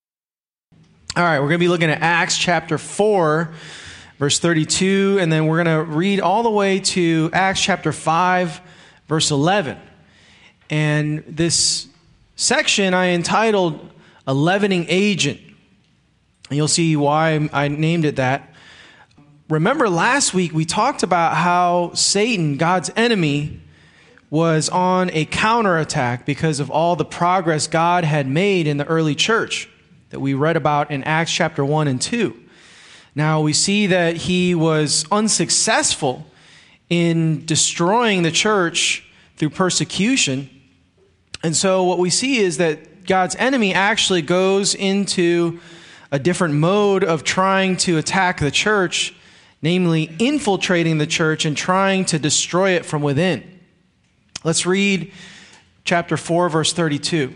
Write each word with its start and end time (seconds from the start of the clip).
All 1.15 1.23
right, 1.23 1.39
we're 1.39 1.47
going 1.47 1.53
to 1.53 1.57
be 1.57 1.69
looking 1.69 1.89
at 1.89 2.03
Acts 2.03 2.37
chapter 2.37 2.77
4, 2.77 3.51
verse 4.19 4.37
32, 4.37 5.17
and 5.19 5.33
then 5.33 5.47
we're 5.47 5.63
going 5.63 5.75
to 5.75 5.81
read 5.91 6.19
all 6.19 6.43
the 6.43 6.51
way 6.51 6.81
to 6.81 7.31
Acts 7.33 7.63
chapter 7.63 7.91
5, 7.91 8.61
verse 9.07 9.31
11. 9.31 9.79
And 10.69 11.23
this 11.27 11.87
section 12.35 12.93
I 12.93 13.07
entitled 13.07 13.89
A 14.27 14.35
Leavening 14.35 14.85
Agent. 14.87 15.41
And 16.51 16.57
you'll 16.57 16.67
see 16.67 16.95
why 16.95 17.49
I 17.51 17.69
named 17.69 18.05
it 18.05 18.17
that. 18.17 18.52
Remember 19.53 19.87
last 19.87 20.33
week 20.33 20.51
we 20.51 20.65
talked 20.65 21.03
about 21.03 21.35
how 21.35 21.91
Satan, 21.93 22.57
God's 22.57 22.89
enemy, 22.95 23.61
was 24.31 24.67
on 24.67 25.11
a 25.13 25.25
counterattack 25.25 26.25
because 26.25 26.59
of 26.59 26.71
all 26.71 26.95
the 26.95 27.05
progress 27.05 27.67
God 27.67 28.03
had 28.03 28.27
made 28.27 28.65
in 28.65 28.77
the 28.77 28.85
early 28.87 29.13
church 29.13 29.69
that 30.09 30.19
we 30.19 30.33
read 30.33 30.57
about 30.57 30.89
in 30.89 31.03
Acts 31.03 31.31
chapter 31.31 31.63
1 31.63 31.87
and 31.87 32.01
2. 32.01 32.35
Now 33.13 33.41
we 33.41 33.53
see 33.53 33.85
that 33.85 34.15
he 34.15 34.55
was 34.55 35.05
unsuccessful 35.11 36.25
in 36.89 37.45
destroying 37.45 38.23
the 38.23 38.31
church 38.31 39.07
through 39.37 39.51
persecution. 39.51 40.49
And 41.43 41.55
so 41.55 41.83
what 41.83 41.99
we 41.99 42.09
see 42.09 42.39
is 42.39 42.57
that 42.57 43.05
God's 43.05 43.35
enemy 43.35 43.75
actually 43.75 44.23
goes 44.23 44.73
into 44.73 45.59
a 46.11 46.17
different 46.17 46.55
mode 46.55 47.03
of 47.03 47.23
trying 47.23 47.77
to 47.77 47.99
attack 47.99 48.39
the 48.39 48.49
church 48.49 49.13
namely 49.63 50.13
infiltrating 50.19 50.97
the 50.99 51.07
church 51.07 51.45
and 51.45 51.55
trying 51.55 52.03
to 52.03 52.19
destroy 52.19 52.71
it 52.71 52.85
from 52.85 53.01
within. 53.01 53.59
Let's 54.43 54.65
read 54.65 55.13
chapter 55.85 56.17
4, 56.17 56.49
verse 56.49 56.73
32. 56.73 57.33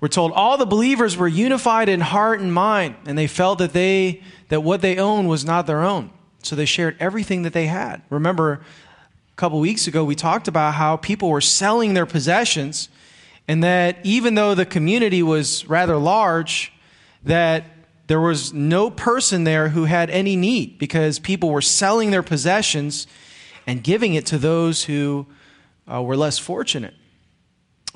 We're 0.00 0.08
told 0.08 0.32
all 0.32 0.56
the 0.56 0.64
believers 0.64 1.16
were 1.16 1.26
unified 1.26 1.88
in 1.88 2.00
heart 2.00 2.38
and 2.38 2.54
mind, 2.54 2.94
and 3.04 3.18
they 3.18 3.26
felt 3.26 3.58
that 3.58 3.72
they 3.72 4.22
that 4.48 4.60
what 4.60 4.80
they 4.80 4.98
owned 4.98 5.28
was 5.28 5.44
not 5.44 5.66
their 5.66 5.82
own. 5.82 6.10
So 6.42 6.54
they 6.54 6.66
shared 6.66 6.96
everything 7.00 7.42
that 7.42 7.52
they 7.52 7.66
had. 7.66 8.02
Remember, 8.10 8.52
a 8.52 9.36
couple 9.36 9.58
weeks 9.58 9.88
ago 9.88 10.04
we 10.04 10.14
talked 10.14 10.46
about 10.46 10.74
how 10.74 10.98
people 10.98 11.30
were 11.30 11.40
selling 11.40 11.94
their 11.94 12.06
possessions, 12.06 12.88
and 13.48 13.64
that 13.64 13.96
even 14.04 14.36
though 14.36 14.54
the 14.54 14.66
community 14.66 15.22
was 15.22 15.66
rather 15.66 15.96
large, 15.96 16.72
that 17.24 17.64
there 18.06 18.20
was 18.20 18.52
no 18.52 18.90
person 18.90 19.44
there 19.44 19.70
who 19.70 19.84
had 19.84 20.10
any 20.10 20.36
need 20.36 20.78
because 20.78 21.18
people 21.18 21.50
were 21.50 21.62
selling 21.62 22.10
their 22.10 22.22
possessions 22.22 23.06
and 23.66 23.82
giving 23.82 24.14
it 24.14 24.26
to 24.26 24.38
those 24.38 24.84
who 24.84 25.26
uh, 25.90 26.02
were 26.02 26.16
less 26.16 26.38
fortunate. 26.38 26.94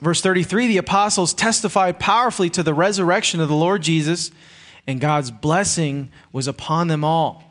Verse 0.00 0.20
33 0.20 0.68
the 0.68 0.78
apostles 0.78 1.34
testified 1.34 1.98
powerfully 1.98 2.48
to 2.50 2.62
the 2.62 2.74
resurrection 2.74 3.40
of 3.40 3.48
the 3.48 3.54
Lord 3.54 3.82
Jesus, 3.82 4.30
and 4.86 5.00
God's 5.00 5.30
blessing 5.30 6.10
was 6.32 6.46
upon 6.46 6.88
them 6.88 7.04
all. 7.04 7.44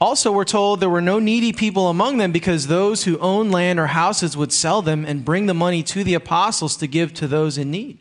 Also, 0.00 0.32
we're 0.32 0.44
told 0.44 0.80
there 0.80 0.88
were 0.88 1.02
no 1.02 1.18
needy 1.18 1.52
people 1.52 1.88
among 1.88 2.16
them 2.16 2.32
because 2.32 2.66
those 2.66 3.04
who 3.04 3.18
owned 3.18 3.52
land 3.52 3.78
or 3.78 3.88
houses 3.88 4.34
would 4.34 4.50
sell 4.50 4.80
them 4.80 5.04
and 5.04 5.26
bring 5.26 5.44
the 5.44 5.52
money 5.52 5.82
to 5.82 6.02
the 6.02 6.14
apostles 6.14 6.74
to 6.78 6.86
give 6.86 7.12
to 7.12 7.28
those 7.28 7.58
in 7.58 7.70
need. 7.70 7.98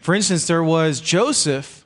For 0.00 0.14
instance, 0.14 0.46
there 0.46 0.64
was 0.64 1.02
Joseph 1.02 1.77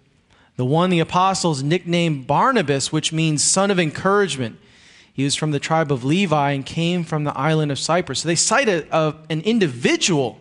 the 0.56 0.64
one 0.64 0.90
the 0.90 1.00
apostles 1.00 1.62
nicknamed 1.62 2.26
Barnabas, 2.26 2.92
which 2.92 3.12
means 3.12 3.42
son 3.42 3.70
of 3.70 3.78
encouragement. 3.78 4.58
He 5.12 5.24
was 5.24 5.34
from 5.34 5.50
the 5.50 5.58
tribe 5.58 5.92
of 5.92 6.04
Levi 6.04 6.52
and 6.52 6.64
came 6.64 7.04
from 7.04 7.24
the 7.24 7.36
island 7.36 7.70
of 7.70 7.78
Cyprus. 7.78 8.20
So 8.20 8.28
they 8.28 8.34
cite 8.34 8.68
a, 8.68 8.86
a, 8.96 9.14
an 9.28 9.40
individual 9.42 10.40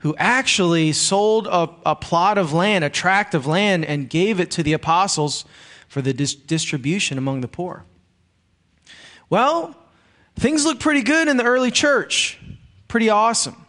who 0.00 0.14
actually 0.18 0.92
sold 0.92 1.46
a, 1.46 1.68
a, 1.84 1.96
plot 1.96 2.38
of 2.38 2.52
land, 2.52 2.84
a 2.84 2.90
tract 2.90 3.34
of 3.34 3.46
land, 3.46 3.84
and 3.84 4.08
gave 4.08 4.38
it 4.38 4.50
to 4.52 4.62
the 4.62 4.72
apostles 4.72 5.44
for 5.88 6.02
the 6.02 6.12
dis- 6.12 6.34
distribution 6.34 7.18
among 7.18 7.40
the 7.40 7.48
poor. 7.48 7.84
Well, 9.28 9.74
things 10.36 10.64
look 10.64 10.78
pretty 10.78 11.02
good 11.02 11.26
in 11.26 11.36
the 11.36 11.44
early 11.44 11.70
church. 11.70 12.38
Pretty 12.86 13.10
awesome. 13.10 13.66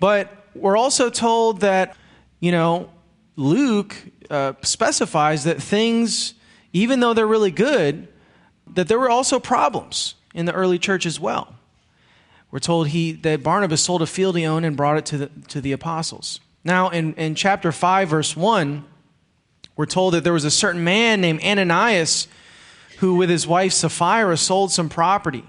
But 0.00 0.32
we're 0.54 0.76
also 0.76 1.10
told 1.10 1.60
that, 1.60 1.96
you 2.40 2.50
know, 2.50 2.90
Luke 3.36 3.94
uh, 4.30 4.54
specifies 4.62 5.44
that 5.44 5.62
things, 5.62 6.34
even 6.72 7.00
though 7.00 7.14
they're 7.14 7.26
really 7.26 7.50
good, 7.50 8.08
that 8.74 8.88
there 8.88 8.98
were 8.98 9.10
also 9.10 9.40
problems 9.40 10.14
in 10.34 10.46
the 10.46 10.52
early 10.52 10.78
church 10.78 11.06
as 11.06 11.18
well. 11.18 11.54
We're 12.50 12.58
told 12.58 12.88
he, 12.88 13.12
that 13.12 13.42
Barnabas 13.42 13.82
sold 13.82 14.02
a 14.02 14.06
field 14.06 14.36
he 14.36 14.46
owned 14.46 14.64
and 14.64 14.76
brought 14.76 14.96
it 14.96 15.06
to 15.06 15.18
the, 15.18 15.30
to 15.48 15.60
the 15.60 15.72
apostles. 15.72 16.40
Now, 16.64 16.88
in, 16.88 17.14
in 17.14 17.34
chapter 17.34 17.72
5, 17.72 18.08
verse 18.08 18.36
1, 18.36 18.84
we're 19.76 19.86
told 19.86 20.14
that 20.14 20.24
there 20.24 20.32
was 20.32 20.44
a 20.44 20.50
certain 20.50 20.82
man 20.82 21.20
named 21.20 21.42
Ananias 21.42 22.26
who, 22.98 23.14
with 23.14 23.30
his 23.30 23.46
wife 23.46 23.72
Sapphira, 23.72 24.36
sold 24.36 24.72
some 24.72 24.88
property. 24.88 25.44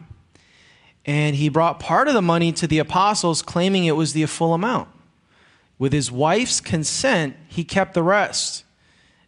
And 1.06 1.35
he 1.35 1.50
brought 1.50 1.79
part 1.79 2.07
of 2.07 2.13
the 2.13 2.22
money 2.22 2.51
to 2.53 2.67
the 2.67 2.79
apostles, 2.79 3.41
claiming 3.41 3.85
it 3.85 3.96
was 3.96 4.13
the 4.13 4.25
full 4.25 4.53
amount. 4.53 4.90
With 5.79 5.94
his 5.94 6.11
wife's 6.11 6.59
consent, 6.59 7.35
he 7.47 7.63
kept 7.63 7.94
the 7.94 8.03
rest. 8.03 8.66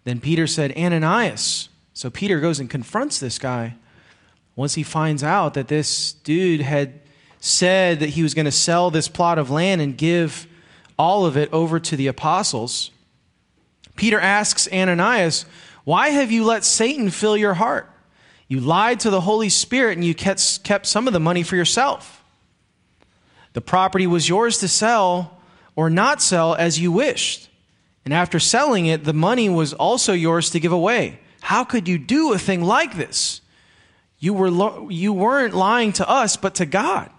Then 0.04 0.20
Peter 0.20 0.48
said, 0.48 0.76
Ananias. 0.78 1.70
So 1.94 2.10
Peter 2.10 2.40
goes 2.40 2.60
and 2.60 2.70
confronts 2.70 3.20
this 3.20 3.38
guy. 3.38 3.76
Once 4.56 4.76
he 4.76 4.84
finds 4.84 5.24
out 5.24 5.54
that 5.54 5.68
this 5.68 6.14
dude 6.14 6.62
had 6.62 7.00
said 7.40 8.00
that 8.00 8.10
he 8.10 8.24
was 8.24 8.34
going 8.34 8.46
to 8.46 8.52
sell 8.52 8.92
this 8.92 9.08
plot 9.08 9.40
of 9.40 9.50
land 9.50 9.82
and 9.82 9.98
give 9.98 10.48
all 10.98 11.26
of 11.26 11.38
it 11.38 11.52
over 11.54 11.80
to 11.80 11.96
the 11.96 12.08
apostles, 12.08 12.92
Peter 13.96 14.20
asks 14.20 14.68
Ananias, 14.72 15.46
Why 15.84 16.10
have 16.10 16.32
you 16.32 16.44
let 16.44 16.64
Satan 16.64 17.10
fill 17.10 17.38
your 17.38 17.54
heart? 17.54 17.90
You 18.48 18.60
lied 18.60 19.00
to 19.02 19.10
the 19.10 19.22
Holy 19.22 19.50
Spirit 19.50 19.98
and 19.98 20.04
you 20.04 20.14
kept, 20.14 20.40
some 20.86 21.08
of 21.08 21.14
the 21.14 21.20
money 21.20 21.44
for 21.44 21.56
yourself. 21.56 22.24
The 23.54 23.62
property 23.62 24.08
was 24.08 24.28
yours 24.28 24.58
to 24.60 24.68
sell 24.68 25.40
or 25.76 25.90
not 25.90 26.22
sell 26.22 26.56
as 26.56 26.80
you 26.80 26.92
wished. 26.92 27.50
And 28.04 28.14
after 28.14 28.40
selling 28.40 28.88
it, 28.88 29.04
the 29.04 29.14
money 29.14 29.50
was 29.50 29.74
also 29.74 30.14
yours 30.14 30.50
to 30.52 30.60
give 30.60 30.72
away. 30.72 31.20
How 31.42 31.64
could 31.64 31.88
you 31.88 31.98
do 31.98 32.34
a 32.34 32.40
thing 32.40 32.64
like 32.64 32.96
this? 32.96 33.42
You, 34.20 34.34
were 34.34 34.52
lo- 34.52 34.90
you 34.90 35.14
weren't 35.14 35.56
lying 35.56 35.94
to 35.94 36.08
us, 36.08 36.38
but 36.38 36.56
to 36.56 36.66
God. 36.66 37.10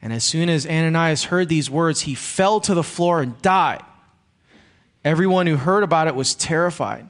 And 0.00 0.12
as 0.12 0.24
soon 0.24 0.48
as 0.48 0.66
Ananias 0.66 1.24
heard 1.24 1.48
these 1.48 1.70
words, 1.70 2.02
he 2.02 2.14
fell 2.14 2.60
to 2.60 2.74
the 2.74 2.82
floor 2.82 3.22
and 3.22 3.40
died. 3.40 3.84
Everyone 5.04 5.46
who 5.46 5.56
heard 5.56 5.84
about 5.84 6.08
it 6.08 6.14
was 6.14 6.34
terrified. 6.34 7.08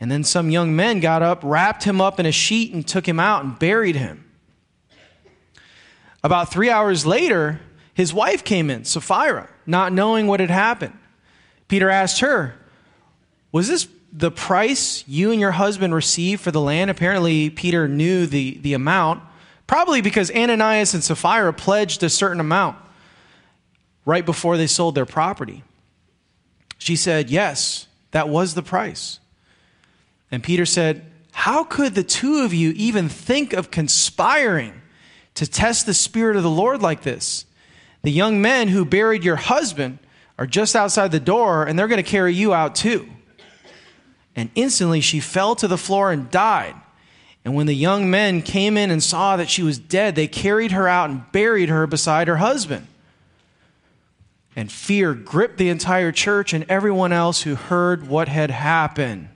And 0.00 0.10
then 0.10 0.24
some 0.24 0.50
young 0.50 0.74
men 0.74 1.00
got 1.00 1.22
up, 1.22 1.40
wrapped 1.42 1.84
him 1.84 2.00
up 2.00 2.20
in 2.20 2.26
a 2.26 2.32
sheet, 2.32 2.72
and 2.72 2.86
took 2.86 3.06
him 3.06 3.18
out 3.18 3.44
and 3.44 3.58
buried 3.58 3.96
him. 3.96 4.24
About 6.22 6.50
three 6.50 6.70
hours 6.70 7.04
later, 7.04 7.60
his 7.94 8.14
wife 8.14 8.44
came 8.44 8.70
in, 8.70 8.84
Sapphira, 8.84 9.48
not 9.66 9.92
knowing 9.92 10.26
what 10.26 10.40
had 10.40 10.50
happened. 10.50 10.98
Peter 11.68 11.90
asked 11.90 12.20
her, 12.20 12.54
Was 13.52 13.68
this 13.68 13.88
the 14.12 14.30
price 14.30 15.04
you 15.08 15.32
and 15.32 15.40
your 15.40 15.52
husband 15.52 15.94
received 15.94 16.40
for 16.40 16.50
the 16.50 16.60
land? 16.60 16.90
Apparently, 16.90 17.50
Peter 17.50 17.88
knew 17.88 18.26
the, 18.26 18.58
the 18.58 18.74
amount, 18.74 19.22
probably 19.66 20.00
because 20.00 20.30
Ananias 20.30 20.94
and 20.94 21.02
Sapphira 21.02 21.52
pledged 21.52 22.02
a 22.02 22.10
certain 22.10 22.40
amount 22.40 22.76
right 24.04 24.24
before 24.24 24.56
they 24.56 24.66
sold 24.66 24.94
their 24.94 25.06
property. 25.06 25.62
She 26.78 26.96
said, 26.96 27.30
Yes, 27.30 27.86
that 28.10 28.28
was 28.28 28.54
the 28.54 28.62
price. 28.62 29.18
And 30.30 30.42
Peter 30.42 30.66
said, 30.66 31.10
How 31.32 31.64
could 31.64 31.94
the 31.94 32.04
two 32.04 32.44
of 32.44 32.52
you 32.52 32.72
even 32.76 33.08
think 33.08 33.52
of 33.52 33.70
conspiring 33.70 34.80
to 35.34 35.46
test 35.46 35.86
the 35.86 35.94
Spirit 35.94 36.36
of 36.36 36.42
the 36.42 36.50
Lord 36.50 36.82
like 36.82 37.02
this? 37.02 37.46
The 38.02 38.10
young 38.10 38.42
men 38.42 38.68
who 38.68 38.84
buried 38.84 39.24
your 39.24 39.36
husband 39.36 39.98
are 40.38 40.46
just 40.46 40.74
outside 40.74 41.12
the 41.12 41.20
door 41.20 41.64
and 41.64 41.78
they're 41.78 41.88
going 41.88 42.02
to 42.02 42.08
carry 42.08 42.34
you 42.34 42.52
out 42.52 42.74
too. 42.74 43.08
And 44.36 44.50
instantly 44.54 45.00
she 45.00 45.20
fell 45.20 45.54
to 45.56 45.68
the 45.68 45.78
floor 45.78 46.10
and 46.10 46.30
died. 46.30 46.74
And 47.44 47.54
when 47.54 47.66
the 47.66 47.74
young 47.74 48.10
men 48.10 48.42
came 48.42 48.76
in 48.76 48.90
and 48.90 49.02
saw 49.02 49.36
that 49.36 49.50
she 49.50 49.62
was 49.62 49.78
dead, 49.78 50.14
they 50.14 50.26
carried 50.26 50.72
her 50.72 50.88
out 50.88 51.10
and 51.10 51.30
buried 51.30 51.68
her 51.68 51.86
beside 51.86 52.26
her 52.26 52.38
husband. 52.38 52.86
And 54.56 54.72
fear 54.72 55.14
gripped 55.14 55.58
the 55.58 55.68
entire 55.68 56.10
church 56.10 56.52
and 56.52 56.64
everyone 56.68 57.12
else 57.12 57.42
who 57.42 57.54
heard 57.54 58.08
what 58.08 58.28
had 58.28 58.50
happened. 58.50 59.28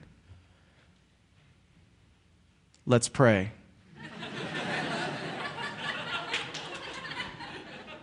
Let's 2.85 3.09
pray. 3.09 3.51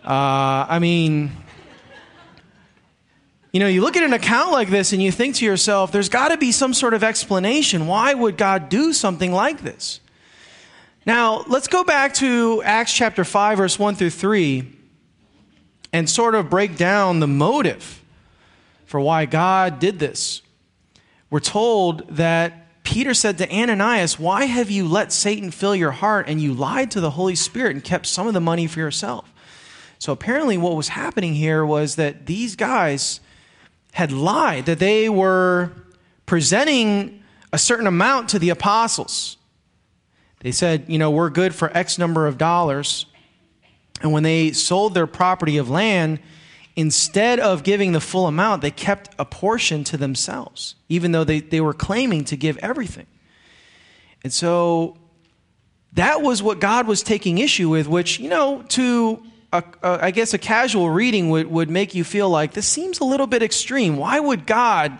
uh, 0.05 0.65
I 0.69 0.79
mean, 0.79 1.31
you 3.51 3.59
know, 3.59 3.67
you 3.67 3.81
look 3.81 3.95
at 3.95 4.03
an 4.03 4.13
account 4.13 4.51
like 4.51 4.69
this 4.69 4.93
and 4.93 5.01
you 5.01 5.11
think 5.11 5.35
to 5.35 5.45
yourself, 5.45 5.91
there's 5.91 6.09
got 6.09 6.29
to 6.29 6.37
be 6.37 6.51
some 6.51 6.73
sort 6.73 6.93
of 6.93 7.03
explanation. 7.03 7.87
Why 7.87 8.13
would 8.13 8.37
God 8.37 8.69
do 8.69 8.93
something 8.93 9.31
like 9.31 9.61
this? 9.61 9.99
Now, 11.05 11.45
let's 11.47 11.67
go 11.67 11.85
back 11.85 12.13
to 12.15 12.61
Acts 12.63 12.93
chapter 12.93 13.23
5, 13.23 13.57
verse 13.57 13.79
1 13.79 13.95
through 13.95 14.09
3, 14.09 14.67
and 15.93 16.09
sort 16.09 16.35
of 16.35 16.49
break 16.49 16.75
down 16.75 17.21
the 17.21 17.27
motive 17.27 18.03
for 18.85 18.99
why 18.99 19.25
God 19.25 19.79
did 19.79 19.99
this. 19.99 20.41
We're 21.29 21.39
told 21.39 22.07
that 22.09 22.83
Peter 22.83 23.13
said 23.13 23.37
to 23.37 23.49
Ananias, 23.49 24.19
Why 24.19 24.45
have 24.45 24.69
you 24.69 24.87
let 24.87 25.13
Satan 25.13 25.51
fill 25.51 25.75
your 25.75 25.91
heart 25.91 26.27
and 26.27 26.41
you 26.41 26.53
lied 26.53 26.91
to 26.91 27.01
the 27.01 27.11
Holy 27.11 27.35
Spirit 27.35 27.75
and 27.75 27.83
kept 27.83 28.05
some 28.05 28.27
of 28.27 28.33
the 28.33 28.41
money 28.41 28.67
for 28.67 28.79
yourself? 28.79 29.33
So 29.99 30.13
apparently, 30.13 30.57
what 30.57 30.75
was 30.75 30.89
happening 30.89 31.33
here 31.33 31.65
was 31.65 31.95
that 31.95 32.27
these 32.27 32.55
guys 32.55 33.19
had 33.97 34.11
lied, 34.11 34.67
that 34.67 34.77
they 34.77 35.09
were 35.09 35.71
presenting 36.27 37.23
a 37.51 37.57
certain 37.57 37.87
amount 37.87 38.29
to 38.29 38.37
the 38.37 38.49
apostles. 38.51 39.37
They 40.41 40.51
said, 40.51 40.85
you 40.87 40.99
know, 40.99 41.09
we're 41.09 41.31
good 41.31 41.55
for 41.55 41.75
X 41.75 41.97
number 41.97 42.27
of 42.27 42.37
dollars. 42.37 43.07
And 44.03 44.11
when 44.11 44.21
they 44.21 44.51
sold 44.51 44.93
their 44.93 45.07
property 45.07 45.57
of 45.57 45.67
land, 45.67 46.19
instead 46.75 47.39
of 47.39 47.63
giving 47.63 47.91
the 47.91 47.99
full 47.99 48.27
amount, 48.27 48.61
they 48.61 48.69
kept 48.69 49.15
a 49.17 49.25
portion 49.25 49.83
to 49.85 49.97
themselves, 49.97 50.75
even 50.89 51.11
though 51.11 51.23
they, 51.23 51.39
they 51.39 51.59
were 51.59 51.73
claiming 51.73 52.23
to 52.25 52.37
give 52.37 52.55
everything. 52.57 53.07
And 54.23 54.31
so 54.31 54.95
that 55.93 56.21
was 56.21 56.43
what 56.43 56.59
God 56.59 56.85
was 56.85 57.01
taking 57.01 57.39
issue 57.39 57.69
with, 57.69 57.87
which, 57.87 58.19
you 58.19 58.29
know, 58.29 58.61
to 58.69 59.23
a, 59.53 59.63
a, 59.81 60.05
I 60.05 60.11
guess 60.11 60.33
a 60.33 60.37
casual 60.37 60.89
reading 60.89 61.29
would, 61.29 61.47
would 61.47 61.69
make 61.69 61.95
you 61.95 62.03
feel 62.03 62.29
like 62.29 62.53
this 62.53 62.67
seems 62.67 62.99
a 62.99 63.03
little 63.03 63.27
bit 63.27 63.41
extreme. 63.41 63.97
Why 63.97 64.19
would 64.19 64.45
God 64.45 64.97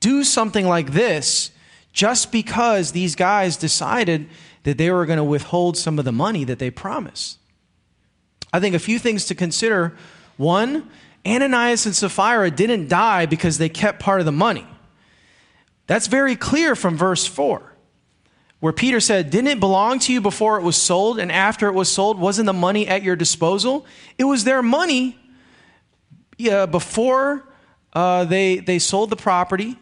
do 0.00 0.24
something 0.24 0.66
like 0.66 0.92
this 0.92 1.50
just 1.92 2.30
because 2.30 2.92
these 2.92 3.14
guys 3.14 3.56
decided 3.56 4.28
that 4.64 4.78
they 4.78 4.90
were 4.90 5.06
going 5.06 5.16
to 5.16 5.24
withhold 5.24 5.76
some 5.76 5.98
of 5.98 6.04
the 6.04 6.12
money 6.12 6.44
that 6.44 6.58
they 6.58 6.70
promised? 6.70 7.38
I 8.52 8.60
think 8.60 8.74
a 8.74 8.78
few 8.78 8.98
things 8.98 9.24
to 9.26 9.34
consider. 9.34 9.96
One, 10.36 10.90
Ananias 11.26 11.86
and 11.86 11.94
Sapphira 11.94 12.50
didn't 12.50 12.88
die 12.88 13.26
because 13.26 13.58
they 13.58 13.68
kept 13.68 14.00
part 14.00 14.20
of 14.20 14.26
the 14.26 14.32
money. 14.32 14.66
That's 15.86 16.06
very 16.06 16.36
clear 16.36 16.76
from 16.76 16.96
verse 16.96 17.26
4 17.26 17.67
where 18.60 18.72
Peter 18.72 19.00
said, 19.00 19.30
Didn't 19.30 19.48
it 19.48 19.60
belong 19.60 19.98
to 20.00 20.12
you 20.12 20.20
before 20.20 20.58
it 20.58 20.62
was 20.62 20.76
sold? 20.76 21.18
And 21.18 21.30
after 21.30 21.68
it 21.68 21.74
was 21.74 21.88
sold, 21.88 22.18
wasn't 22.18 22.46
the 22.46 22.52
money 22.52 22.88
at 22.88 23.02
your 23.02 23.16
disposal? 23.16 23.86
It 24.18 24.24
was 24.24 24.44
their 24.44 24.62
money 24.62 25.16
yeah, 26.38 26.66
before 26.66 27.44
uh, 27.92 28.24
they, 28.24 28.58
they 28.58 28.78
sold 28.78 29.10
the 29.10 29.16
property, 29.16 29.76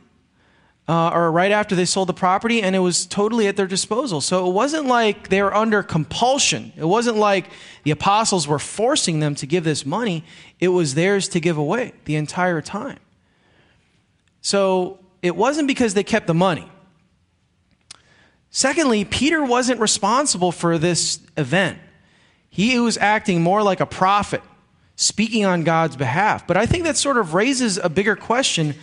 uh, 0.88 1.10
or 1.12 1.32
right 1.32 1.50
after 1.50 1.74
they 1.74 1.84
sold 1.84 2.08
the 2.08 2.14
property, 2.14 2.62
and 2.62 2.76
it 2.76 2.78
was 2.78 3.06
totally 3.06 3.46
at 3.46 3.56
their 3.56 3.66
disposal. 3.66 4.20
So 4.20 4.48
it 4.48 4.52
wasn't 4.52 4.86
like 4.86 5.28
they 5.28 5.42
were 5.42 5.54
under 5.54 5.82
compulsion. 5.82 6.72
It 6.76 6.84
wasn't 6.84 7.16
like 7.16 7.50
the 7.82 7.90
apostles 7.90 8.46
were 8.46 8.58
forcing 8.58 9.20
them 9.20 9.34
to 9.36 9.46
give 9.46 9.64
this 9.64 9.84
money, 9.84 10.24
it 10.60 10.68
was 10.68 10.94
theirs 10.94 11.28
to 11.28 11.40
give 11.40 11.58
away 11.58 11.92
the 12.04 12.16
entire 12.16 12.62
time. 12.62 12.98
So 14.40 15.00
it 15.22 15.34
wasn't 15.34 15.66
because 15.66 15.94
they 15.94 16.04
kept 16.04 16.26
the 16.26 16.34
money. 16.34 16.70
Secondly, 18.56 19.04
Peter 19.04 19.44
wasn't 19.44 19.80
responsible 19.80 20.50
for 20.50 20.78
this 20.78 21.20
event. 21.36 21.78
He 22.48 22.78
was 22.78 22.96
acting 22.96 23.42
more 23.42 23.62
like 23.62 23.80
a 23.80 23.86
prophet, 23.86 24.40
speaking 24.96 25.44
on 25.44 25.62
God's 25.62 25.94
behalf. 25.94 26.46
But 26.46 26.56
I 26.56 26.64
think 26.64 26.84
that 26.84 26.96
sort 26.96 27.18
of 27.18 27.34
raises 27.34 27.76
a 27.76 27.90
bigger 27.90 28.16
question 28.16 28.74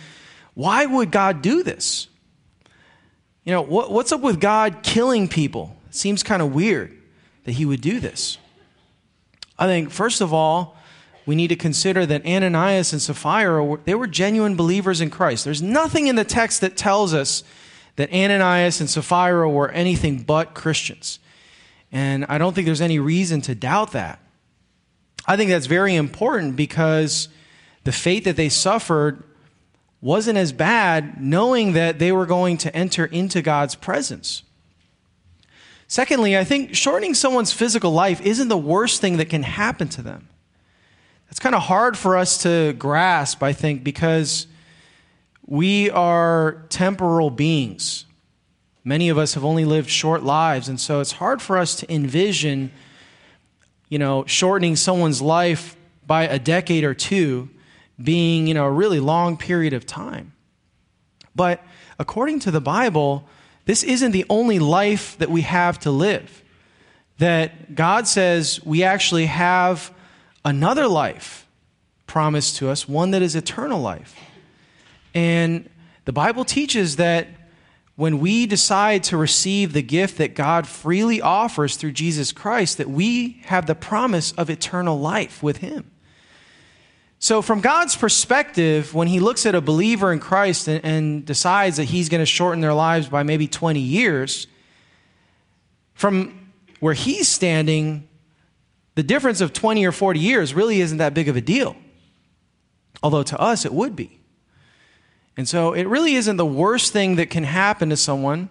why 0.54 0.86
would 0.86 1.10
God 1.10 1.42
do 1.42 1.64
this? 1.64 2.06
You 3.42 3.50
know, 3.50 3.62
what, 3.62 3.90
what's 3.90 4.12
up 4.12 4.20
with 4.20 4.38
God 4.38 4.84
killing 4.84 5.26
people? 5.26 5.76
It 5.88 5.96
seems 5.96 6.22
kind 6.22 6.40
of 6.40 6.54
weird 6.54 6.96
that 7.42 7.50
he 7.50 7.64
would 7.64 7.80
do 7.80 7.98
this. 7.98 8.38
I 9.58 9.66
think, 9.66 9.90
first 9.90 10.20
of 10.20 10.32
all, 10.32 10.76
we 11.26 11.34
need 11.34 11.48
to 11.48 11.56
consider 11.56 12.06
that 12.06 12.24
Ananias 12.24 12.92
and 12.92 13.02
Sapphira, 13.02 13.78
they 13.84 13.96
were 13.96 14.06
genuine 14.06 14.54
believers 14.54 15.00
in 15.00 15.10
Christ. 15.10 15.44
There's 15.44 15.62
nothing 15.62 16.06
in 16.06 16.14
the 16.14 16.22
text 16.22 16.60
that 16.60 16.76
tells 16.76 17.12
us 17.12 17.42
that 17.96 18.12
Ananias 18.12 18.80
and 18.80 18.90
Sapphira 18.90 19.48
were 19.48 19.70
anything 19.70 20.22
but 20.22 20.54
Christians. 20.54 21.18
And 21.92 22.26
I 22.28 22.38
don't 22.38 22.54
think 22.54 22.66
there's 22.66 22.80
any 22.80 22.98
reason 22.98 23.40
to 23.42 23.54
doubt 23.54 23.92
that. 23.92 24.20
I 25.26 25.36
think 25.36 25.50
that's 25.50 25.66
very 25.66 25.94
important 25.94 26.56
because 26.56 27.28
the 27.84 27.92
fate 27.92 28.24
that 28.24 28.36
they 28.36 28.48
suffered 28.48 29.22
wasn't 30.00 30.36
as 30.36 30.52
bad, 30.52 31.20
knowing 31.20 31.72
that 31.72 31.98
they 31.98 32.12
were 32.12 32.26
going 32.26 32.58
to 32.58 32.76
enter 32.76 33.06
into 33.06 33.40
God's 33.40 33.74
presence. 33.74 34.42
Secondly, 35.86 36.36
I 36.36 36.44
think 36.44 36.74
shortening 36.74 37.14
someone's 37.14 37.52
physical 37.52 37.92
life 37.92 38.20
isn't 38.20 38.48
the 38.48 38.58
worst 38.58 39.00
thing 39.00 39.16
that 39.18 39.30
can 39.30 39.44
happen 39.44 39.88
to 39.90 40.02
them. 40.02 40.28
That's 41.26 41.38
kind 41.38 41.54
of 41.54 41.62
hard 41.62 41.96
for 41.96 42.16
us 42.16 42.38
to 42.42 42.74
grasp, 42.74 43.42
I 43.42 43.52
think, 43.52 43.84
because 43.84 44.46
we 45.46 45.90
are 45.90 46.64
temporal 46.68 47.30
beings. 47.30 48.06
Many 48.82 49.08
of 49.08 49.18
us 49.18 49.34
have 49.34 49.44
only 49.44 49.64
lived 49.64 49.88
short 49.88 50.22
lives, 50.22 50.68
and 50.68 50.80
so 50.80 51.00
it's 51.00 51.12
hard 51.12 51.40
for 51.40 51.56
us 51.56 51.74
to 51.76 51.92
envision, 51.92 52.70
you 53.88 53.98
know, 53.98 54.24
shortening 54.26 54.76
someone's 54.76 55.22
life 55.22 55.76
by 56.06 56.24
a 56.24 56.38
decade 56.38 56.84
or 56.84 56.94
two 56.94 57.48
being, 58.02 58.46
you 58.46 58.54
know, 58.54 58.64
a 58.64 58.70
really 58.70 59.00
long 59.00 59.36
period 59.36 59.72
of 59.72 59.86
time. 59.86 60.32
But 61.34 61.62
according 61.98 62.40
to 62.40 62.50
the 62.50 62.60
Bible, 62.60 63.26
this 63.64 63.82
isn't 63.82 64.12
the 64.12 64.26
only 64.28 64.58
life 64.58 65.16
that 65.18 65.30
we 65.30 65.42
have 65.42 65.78
to 65.80 65.90
live. 65.90 66.42
That 67.18 67.74
God 67.74 68.06
says 68.06 68.62
we 68.64 68.82
actually 68.82 69.26
have 69.26 69.92
another 70.44 70.88
life 70.88 71.46
promised 72.06 72.56
to 72.56 72.68
us, 72.68 72.88
one 72.88 73.12
that 73.12 73.22
is 73.22 73.34
eternal 73.34 73.80
life. 73.80 74.14
And 75.14 75.70
the 76.04 76.12
Bible 76.12 76.44
teaches 76.44 76.96
that 76.96 77.28
when 77.96 78.18
we 78.18 78.46
decide 78.46 79.04
to 79.04 79.16
receive 79.16 79.72
the 79.72 79.82
gift 79.82 80.18
that 80.18 80.34
God 80.34 80.66
freely 80.66 81.20
offers 81.20 81.76
through 81.76 81.92
Jesus 81.92 82.32
Christ, 82.32 82.78
that 82.78 82.90
we 82.90 83.40
have 83.44 83.66
the 83.66 83.76
promise 83.76 84.32
of 84.32 84.50
eternal 84.50 84.98
life 84.98 85.42
with 85.42 85.58
Him. 85.58 85.90
So, 87.20 87.40
from 87.40 87.60
God's 87.60 87.96
perspective, 87.96 88.92
when 88.94 89.06
He 89.06 89.20
looks 89.20 89.46
at 89.46 89.54
a 89.54 89.60
believer 89.60 90.12
in 90.12 90.18
Christ 90.18 90.66
and, 90.66 90.84
and 90.84 91.24
decides 91.24 91.76
that 91.76 91.84
He's 91.84 92.08
going 92.08 92.20
to 92.20 92.26
shorten 92.26 92.60
their 92.60 92.74
lives 92.74 93.08
by 93.08 93.22
maybe 93.22 93.46
20 93.46 93.78
years, 93.78 94.48
from 95.94 96.50
where 96.80 96.94
He's 96.94 97.28
standing, 97.28 98.08
the 98.96 99.04
difference 99.04 99.40
of 99.40 99.52
20 99.52 99.86
or 99.86 99.92
40 99.92 100.18
years 100.18 100.52
really 100.52 100.80
isn't 100.80 100.98
that 100.98 101.14
big 101.14 101.28
of 101.28 101.36
a 101.36 101.40
deal. 101.40 101.76
Although 103.02 103.22
to 103.22 103.38
us 103.38 103.64
it 103.64 103.72
would 103.72 103.94
be. 103.94 104.20
And 105.36 105.48
so 105.48 105.72
it 105.72 105.84
really 105.84 106.14
isn't 106.14 106.36
the 106.36 106.46
worst 106.46 106.92
thing 106.92 107.16
that 107.16 107.30
can 107.30 107.44
happen 107.44 107.90
to 107.90 107.96
someone. 107.96 108.48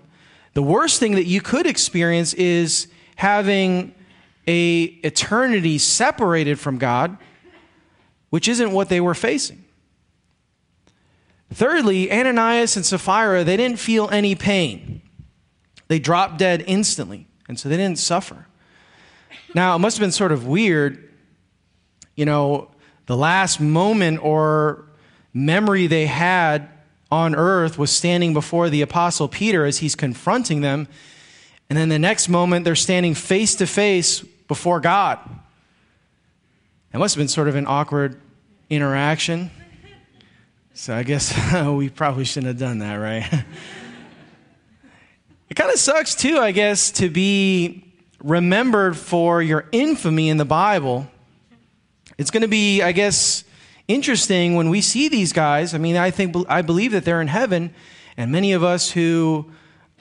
The 0.53 0.63
worst 0.63 0.99
thing 0.99 1.15
that 1.15 1.25
you 1.25 1.41
could 1.41 1.65
experience 1.65 2.33
is 2.33 2.87
having 3.15 3.95
a 4.47 4.83
eternity 4.83 5.77
separated 5.77 6.59
from 6.59 6.77
God, 6.77 7.17
which 8.29 8.47
isn't 8.47 8.71
what 8.71 8.89
they 8.89 8.99
were 8.99 9.13
facing. 9.13 9.63
Thirdly, 11.53 12.11
Ananias 12.11 12.75
and 12.75 12.85
Sapphira, 12.85 13.43
they 13.43 13.55
didn't 13.55 13.79
feel 13.79 14.09
any 14.09 14.35
pain. 14.35 15.01
They 15.87 15.99
dropped 15.99 16.37
dead 16.37 16.63
instantly, 16.65 17.27
and 17.47 17.59
so 17.59 17.69
they 17.69 17.77
didn't 17.77 17.99
suffer. 17.99 18.47
Now, 19.53 19.75
it 19.75 19.79
must 19.79 19.97
have 19.97 20.01
been 20.01 20.11
sort 20.11 20.31
of 20.31 20.47
weird, 20.47 21.13
you 22.15 22.25
know, 22.25 22.71
the 23.05 23.15
last 23.15 23.59
moment 23.61 24.23
or 24.23 24.85
memory 25.33 25.87
they 25.87 26.07
had 26.07 26.69
on 27.13 27.35
earth 27.35 27.77
was 27.77 27.91
standing 27.91 28.33
before 28.33 28.69
the 28.69 28.81
apostle 28.81 29.27
Peter 29.27 29.65
as 29.65 29.77
he's 29.77 29.95
confronting 29.95 30.61
them. 30.61 30.87
And 31.69 31.77
then 31.77 31.89
the 31.89 31.99
next 31.99 32.27
moment, 32.27 32.65
they're 32.65 32.75
standing 32.75 33.13
face 33.13 33.55
to 33.55 33.67
face 33.67 34.21
before 34.21 34.79
God. 34.79 35.19
It 36.91 36.97
must 36.97 37.13
have 37.13 37.21
been 37.21 37.27
sort 37.27 37.47
of 37.47 37.55
an 37.55 37.67
awkward 37.67 38.19
interaction. 38.69 39.51
So 40.73 40.95
I 40.95 41.03
guess 41.03 41.33
we 41.67 41.89
probably 41.89 42.25
shouldn't 42.25 42.47
have 42.47 42.57
done 42.57 42.79
that, 42.79 42.95
right? 42.95 43.31
it 45.49 45.53
kind 45.53 45.71
of 45.71 45.77
sucks, 45.77 46.15
too, 46.15 46.39
I 46.39 46.51
guess, 46.51 46.91
to 46.93 47.09
be 47.09 47.85
remembered 48.23 48.97
for 48.97 49.41
your 49.41 49.67
infamy 49.71 50.29
in 50.29 50.37
the 50.37 50.45
Bible. 50.45 51.07
It's 52.17 52.31
going 52.31 52.41
to 52.41 52.47
be, 52.47 52.81
I 52.81 52.91
guess, 52.91 53.43
interesting 53.87 54.55
when 54.55 54.69
we 54.69 54.81
see 54.81 55.09
these 55.09 55.33
guys. 55.33 55.73
I 55.73 55.77
mean, 55.77 55.97
I 55.97 56.11
think 56.11 56.35
I 56.49 56.61
believe 56.61 56.91
that 56.91 57.05
they're 57.05 57.21
in 57.21 57.27
heaven, 57.27 57.73
and 58.17 58.31
many 58.31 58.53
of 58.53 58.63
us 58.63 58.91
who 58.91 59.51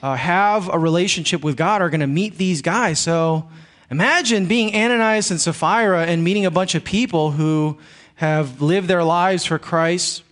uh, 0.01 0.15
have 0.15 0.69
a 0.69 0.79
relationship 0.79 1.43
with 1.43 1.57
God 1.57 1.81
are 1.81 1.89
going 1.89 2.01
to 2.01 2.07
meet 2.07 2.37
these 2.37 2.61
guys. 2.61 2.99
So 2.99 3.49
imagine 3.89 4.45
being 4.45 4.75
Ananias 4.75 5.31
and 5.31 5.39
Sapphira 5.39 6.05
and 6.05 6.23
meeting 6.23 6.45
a 6.45 6.51
bunch 6.51 6.75
of 6.75 6.83
people 6.83 7.31
who 7.31 7.77
have 8.15 8.61
lived 8.61 8.87
their 8.87 9.03
lives 9.03 9.45
for 9.45 9.59
Christ. 9.59 10.23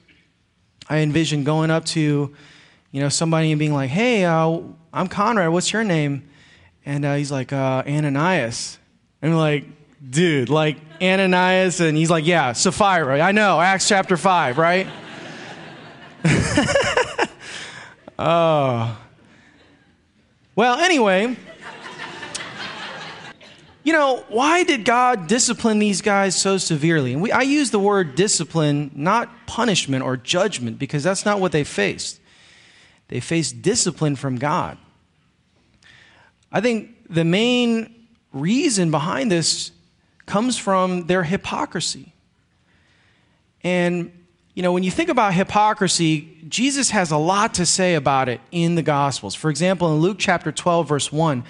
I 0.90 0.98
envision 1.00 1.44
going 1.44 1.72
up 1.72 1.86
to, 1.86 2.36
you 2.92 3.02
know, 3.02 3.10
somebody 3.10 3.52
and 3.52 3.60
being 3.60 3.74
like, 3.74 3.90
"Hey, 3.90 4.26
uh, 4.26 4.60
I'm 4.94 5.08
Conrad. 5.08 5.52
What's 5.52 5.72
your 5.72 5.84
name?" 5.84 6.24
And 6.86 7.06
uh, 7.06 7.16
he's 7.16 7.32
like, 7.32 7.54
uh, 7.54 7.84
Ananias. 7.86 8.80
And 9.22 9.38
like, 9.38 9.66
dude, 10.10 10.50
like 10.50 10.78
Ananias. 11.02 11.80
And 11.80 11.98
he's 11.98 12.10
like, 12.10 12.26
yeah, 12.26 12.54
Sapphira. 12.54 13.22
I 13.22 13.32
know, 13.32 13.60
Acts 13.60 13.88
chapter 13.88 14.18
5, 14.18 14.58
right? 14.58 14.88
oh. 18.20 18.98
Well, 20.56 20.80
anyway, 20.80 21.38
you 23.84 23.94
know, 23.94 24.24
why 24.30 24.64
did 24.64 24.86
God 24.86 25.28
discipline 25.28 25.80
these 25.80 26.02
guys 26.02 26.36
so 26.36 26.58
severely? 26.58 27.14
And 27.14 27.22
we, 27.22 27.32
I 27.32 27.42
use 27.42 27.72
the 27.72 27.80
word 27.80 28.16
discipline, 28.16 28.92
not 28.94 29.48
punishment 29.48 30.04
or 30.04 30.18
judgment, 30.18 30.78
because 30.78 31.04
that's 31.04 31.26
not 31.26 31.40
what 31.40 31.52
they 31.52 31.64
faced. 31.64 32.20
They 33.08 33.20
faced 33.20 33.62
discipline 33.62 34.16
from 34.16 34.38
God. 34.38 34.78
I 36.52 36.62
think 36.62 36.92
the 37.10 37.24
main 37.24 38.08
reason 38.34 38.92
behind 38.92 39.32
this 39.32 39.72
comes 40.26 40.58
from 40.58 41.08
their 41.08 41.24
hypocrisy. 41.24 42.14
And, 43.64 44.12
you 44.54 44.64
know, 44.64 44.72
when 44.72 44.84
you 44.84 44.92
think 44.92 45.10
about 45.10 45.34
hypocrisy, 45.34 46.38
Jesus 46.48 46.90
has 46.92 47.12
a 47.12 47.18
lot 47.18 47.56
to 47.56 47.66
say 47.66 47.96
about 47.96 48.30
it 48.30 48.42
in 48.52 48.76
the 48.76 48.82
Gospels. 48.82 49.36
For 49.36 49.50
example, 49.50 49.94
in 49.94 50.02
Luke 50.02 50.18
chapter 50.20 50.52
12, 50.52 50.88
verse 50.88 51.12
1, 51.12 51.44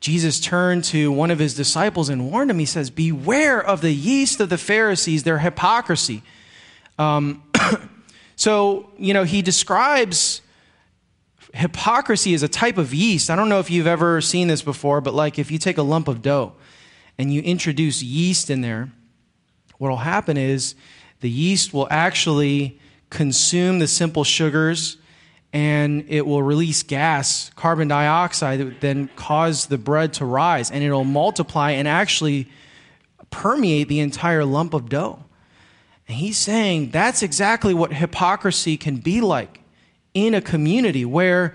Jesus 0.00 0.38
turned 0.38 0.84
to 0.84 1.10
one 1.10 1.30
of 1.30 1.38
his 1.38 1.54
disciples 1.54 2.08
and 2.08 2.30
warned 2.30 2.50
him. 2.50 2.58
He 2.58 2.64
says, 2.64 2.90
Beware 2.90 3.60
of 3.60 3.80
the 3.80 3.92
yeast 3.92 4.40
of 4.40 4.48
the 4.48 4.58
Pharisees, 4.58 5.24
their 5.24 5.40
hypocrisy. 5.40 6.22
Um, 6.98 7.42
so, 8.36 8.90
you 8.96 9.12
know, 9.12 9.24
he 9.24 9.42
describes 9.42 10.42
hypocrisy 11.52 12.34
as 12.34 12.42
a 12.42 12.48
type 12.48 12.78
of 12.78 12.94
yeast. 12.94 13.30
I 13.30 13.36
don't 13.36 13.48
know 13.48 13.58
if 13.58 13.70
you've 13.70 13.86
ever 13.86 14.20
seen 14.20 14.48
this 14.48 14.62
before, 14.62 15.00
but 15.00 15.14
like 15.14 15.38
if 15.38 15.50
you 15.50 15.58
take 15.58 15.78
a 15.78 15.82
lump 15.82 16.06
of 16.06 16.22
dough 16.22 16.52
and 17.18 17.32
you 17.32 17.42
introduce 17.42 18.02
yeast 18.02 18.48
in 18.50 18.60
there, 18.60 18.90
what 19.78 19.88
will 19.88 19.96
happen 19.96 20.36
is 20.36 20.74
the 21.20 21.30
yeast 21.30 21.74
will 21.74 21.88
actually 21.90 22.78
consume 23.10 23.78
the 23.78 23.88
simple 23.88 24.24
sugars 24.24 24.98
and 25.52 26.04
it 26.08 26.26
will 26.26 26.42
release 26.42 26.82
gas, 26.82 27.50
carbon 27.56 27.88
dioxide, 27.88 28.60
that 28.60 28.64
would 28.66 28.80
then 28.80 29.08
cause 29.16 29.66
the 29.66 29.78
bread 29.78 30.12
to 30.14 30.24
rise, 30.24 30.70
and 30.70 30.84
it'll 30.84 31.04
multiply 31.04 31.70
and 31.70 31.88
actually 31.88 32.48
permeate 33.30 33.88
the 33.88 34.00
entire 34.00 34.44
lump 34.44 34.74
of 34.74 34.90
dough. 34.90 35.24
And 36.06 36.18
he's 36.18 36.36
saying 36.36 36.90
that's 36.90 37.22
exactly 37.22 37.72
what 37.72 37.92
hypocrisy 37.92 38.76
can 38.76 38.96
be 38.96 39.20
like 39.20 39.60
in 40.12 40.34
a 40.34 40.40
community 40.40 41.04
where 41.04 41.54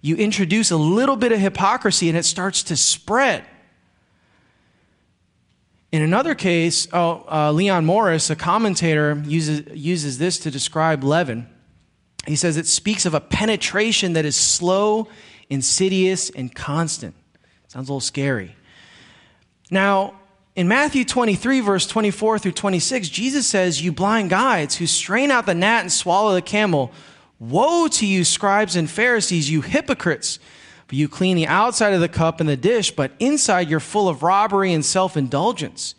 you 0.00 0.16
introduce 0.16 0.70
a 0.70 0.76
little 0.76 1.16
bit 1.16 1.32
of 1.32 1.38
hypocrisy 1.38 2.08
and 2.08 2.16
it 2.16 2.24
starts 2.24 2.62
to 2.64 2.76
spread. 2.76 3.44
In 5.94 6.02
another 6.02 6.34
case, 6.34 6.88
oh, 6.92 7.24
uh, 7.30 7.52
Leon 7.52 7.84
Morris, 7.84 8.28
a 8.28 8.34
commentator, 8.34 9.22
uses, 9.26 9.62
uses 9.72 10.18
this 10.18 10.40
to 10.40 10.50
describe 10.50 11.04
leaven. 11.04 11.48
He 12.26 12.34
says 12.34 12.56
it 12.56 12.66
speaks 12.66 13.06
of 13.06 13.14
a 13.14 13.20
penetration 13.20 14.14
that 14.14 14.24
is 14.24 14.34
slow, 14.34 15.06
insidious, 15.48 16.30
and 16.30 16.52
constant. 16.52 17.14
Sounds 17.68 17.88
a 17.88 17.92
little 17.92 18.00
scary. 18.00 18.56
Now, 19.70 20.18
in 20.56 20.66
Matthew 20.66 21.04
23, 21.04 21.60
verse 21.60 21.86
24 21.86 22.40
through 22.40 22.50
26, 22.50 23.08
Jesus 23.08 23.46
says, 23.46 23.80
You 23.80 23.92
blind 23.92 24.30
guides 24.30 24.74
who 24.74 24.88
strain 24.88 25.30
out 25.30 25.46
the 25.46 25.54
gnat 25.54 25.82
and 25.82 25.92
swallow 25.92 26.34
the 26.34 26.42
camel, 26.42 26.90
woe 27.38 27.86
to 27.86 28.04
you, 28.04 28.24
scribes 28.24 28.74
and 28.74 28.90
Pharisees, 28.90 29.48
you 29.48 29.60
hypocrites! 29.60 30.40
For 30.86 30.94
you 30.94 31.08
clean 31.08 31.36
the 31.36 31.46
outside 31.46 31.94
of 31.94 32.00
the 32.00 32.08
cup 32.08 32.40
and 32.40 32.48
the 32.48 32.56
dish, 32.56 32.90
but 32.90 33.12
inside 33.18 33.70
you're 33.70 33.80
full 33.80 34.08
of 34.08 34.22
robbery 34.22 34.72
and 34.72 34.84
self 34.84 35.16
indulgence. 35.16 35.94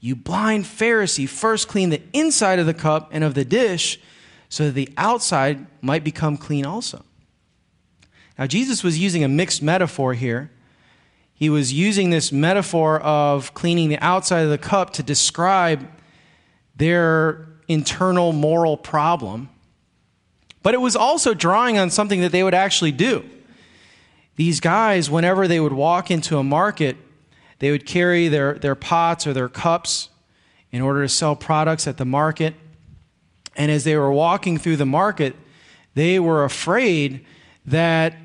You 0.00 0.16
blind 0.16 0.64
Pharisee, 0.64 1.28
first 1.28 1.68
clean 1.68 1.90
the 1.90 2.02
inside 2.12 2.58
of 2.58 2.66
the 2.66 2.74
cup 2.74 3.10
and 3.12 3.22
of 3.22 3.34
the 3.34 3.44
dish 3.44 4.00
so 4.48 4.66
that 4.66 4.72
the 4.72 4.88
outside 4.96 5.66
might 5.80 6.02
become 6.02 6.36
clean 6.36 6.66
also. 6.66 7.04
Now, 8.38 8.46
Jesus 8.46 8.82
was 8.82 8.98
using 8.98 9.22
a 9.22 9.28
mixed 9.28 9.62
metaphor 9.62 10.14
here. 10.14 10.50
He 11.34 11.48
was 11.48 11.72
using 11.72 12.10
this 12.10 12.32
metaphor 12.32 13.00
of 13.00 13.54
cleaning 13.54 13.88
the 13.88 13.98
outside 13.98 14.40
of 14.40 14.50
the 14.50 14.58
cup 14.58 14.92
to 14.94 15.02
describe 15.02 15.88
their 16.76 17.46
internal 17.68 18.32
moral 18.32 18.76
problem. 18.76 19.48
But 20.62 20.74
it 20.74 20.80
was 20.80 20.96
also 20.96 21.34
drawing 21.34 21.78
on 21.78 21.90
something 21.90 22.20
that 22.20 22.32
they 22.32 22.42
would 22.42 22.54
actually 22.54 22.92
do. 22.92 23.24
These 24.36 24.60
guys, 24.60 25.10
whenever 25.10 25.46
they 25.46 25.60
would 25.60 25.72
walk 25.72 26.10
into 26.10 26.38
a 26.38 26.42
market, 26.42 26.96
they 27.58 27.70
would 27.70 27.86
carry 27.86 28.28
their, 28.28 28.54
their 28.54 28.74
pots 28.74 29.26
or 29.26 29.32
their 29.32 29.48
cups 29.48 30.08
in 30.70 30.80
order 30.80 31.02
to 31.02 31.08
sell 31.08 31.36
products 31.36 31.86
at 31.86 31.98
the 31.98 32.04
market. 32.04 32.54
And 33.56 33.70
as 33.70 33.84
they 33.84 33.96
were 33.96 34.10
walking 34.10 34.58
through 34.58 34.76
the 34.76 34.86
market, 34.86 35.36
they 35.94 36.18
were 36.18 36.44
afraid 36.44 37.24
that 37.66 38.16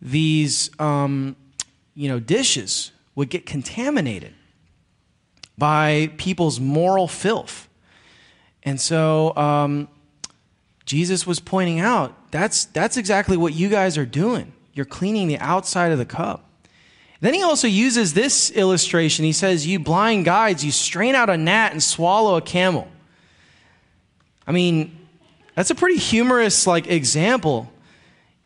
these 0.00 0.70
um, 0.78 1.36
you 1.94 2.08
know, 2.08 2.20
dishes 2.20 2.92
would 3.14 3.28
get 3.28 3.44
contaminated 3.44 4.32
by 5.58 6.10
people's 6.16 6.58
moral 6.60 7.08
filth. 7.08 7.68
And 8.62 8.80
so 8.80 9.36
um, 9.36 9.88
Jesus 10.86 11.26
was 11.26 11.40
pointing 11.40 11.80
out 11.80 12.16
that's, 12.30 12.66
that's 12.66 12.96
exactly 12.96 13.36
what 13.36 13.52
you 13.52 13.68
guys 13.68 13.98
are 13.98 14.06
doing. 14.06 14.52
You're 14.80 14.86
cleaning 14.86 15.28
the 15.28 15.36
outside 15.40 15.92
of 15.92 15.98
the 15.98 16.06
cup. 16.06 16.48
Then 17.20 17.34
he 17.34 17.42
also 17.42 17.68
uses 17.68 18.14
this 18.14 18.50
illustration. 18.50 19.26
He 19.26 19.32
says, 19.32 19.66
You 19.66 19.78
blind 19.78 20.24
guides, 20.24 20.64
you 20.64 20.70
strain 20.70 21.14
out 21.14 21.28
a 21.28 21.36
gnat 21.36 21.72
and 21.72 21.82
swallow 21.82 22.36
a 22.36 22.40
camel. 22.40 22.88
I 24.46 24.52
mean, 24.52 24.96
that's 25.54 25.68
a 25.68 25.74
pretty 25.74 25.98
humorous 25.98 26.66
like 26.66 26.86
example. 26.86 27.70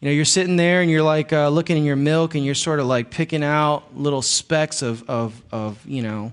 You 0.00 0.08
know, 0.08 0.12
you're 0.12 0.24
sitting 0.24 0.56
there 0.56 0.82
and 0.82 0.90
you're 0.90 1.04
like 1.04 1.32
uh, 1.32 1.50
looking 1.50 1.76
in 1.76 1.84
your 1.84 1.94
milk 1.94 2.34
and 2.34 2.44
you're 2.44 2.56
sort 2.56 2.80
of 2.80 2.86
like 2.86 3.12
picking 3.12 3.44
out 3.44 3.96
little 3.96 4.20
specks 4.20 4.82
of, 4.82 5.08
of, 5.08 5.40
of 5.52 5.86
you 5.86 6.02
know, 6.02 6.32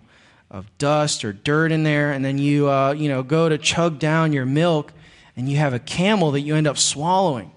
of 0.50 0.65
dust 0.79 1.24
or 1.24 1.31
dirt 1.31 1.72
in 1.72 1.84
there, 1.84 2.12
and 2.12 2.25
then 2.25 2.39
you, 2.39 2.67
uh, 2.67 2.93
you 2.93 3.08
know, 3.08 3.22
go 3.22 3.50
to 3.50 3.60
chug 3.60 4.00
down 4.00 4.34
your 4.34 4.48
milk 4.48 4.93
and 5.38 5.48
you 5.48 5.58
have 5.58 5.75
a 5.75 5.79
camel 5.79 6.31
that 6.31 6.41
you 6.41 6.55
end 6.55 6.65
up 6.65 6.79
swallowing. 6.79 7.51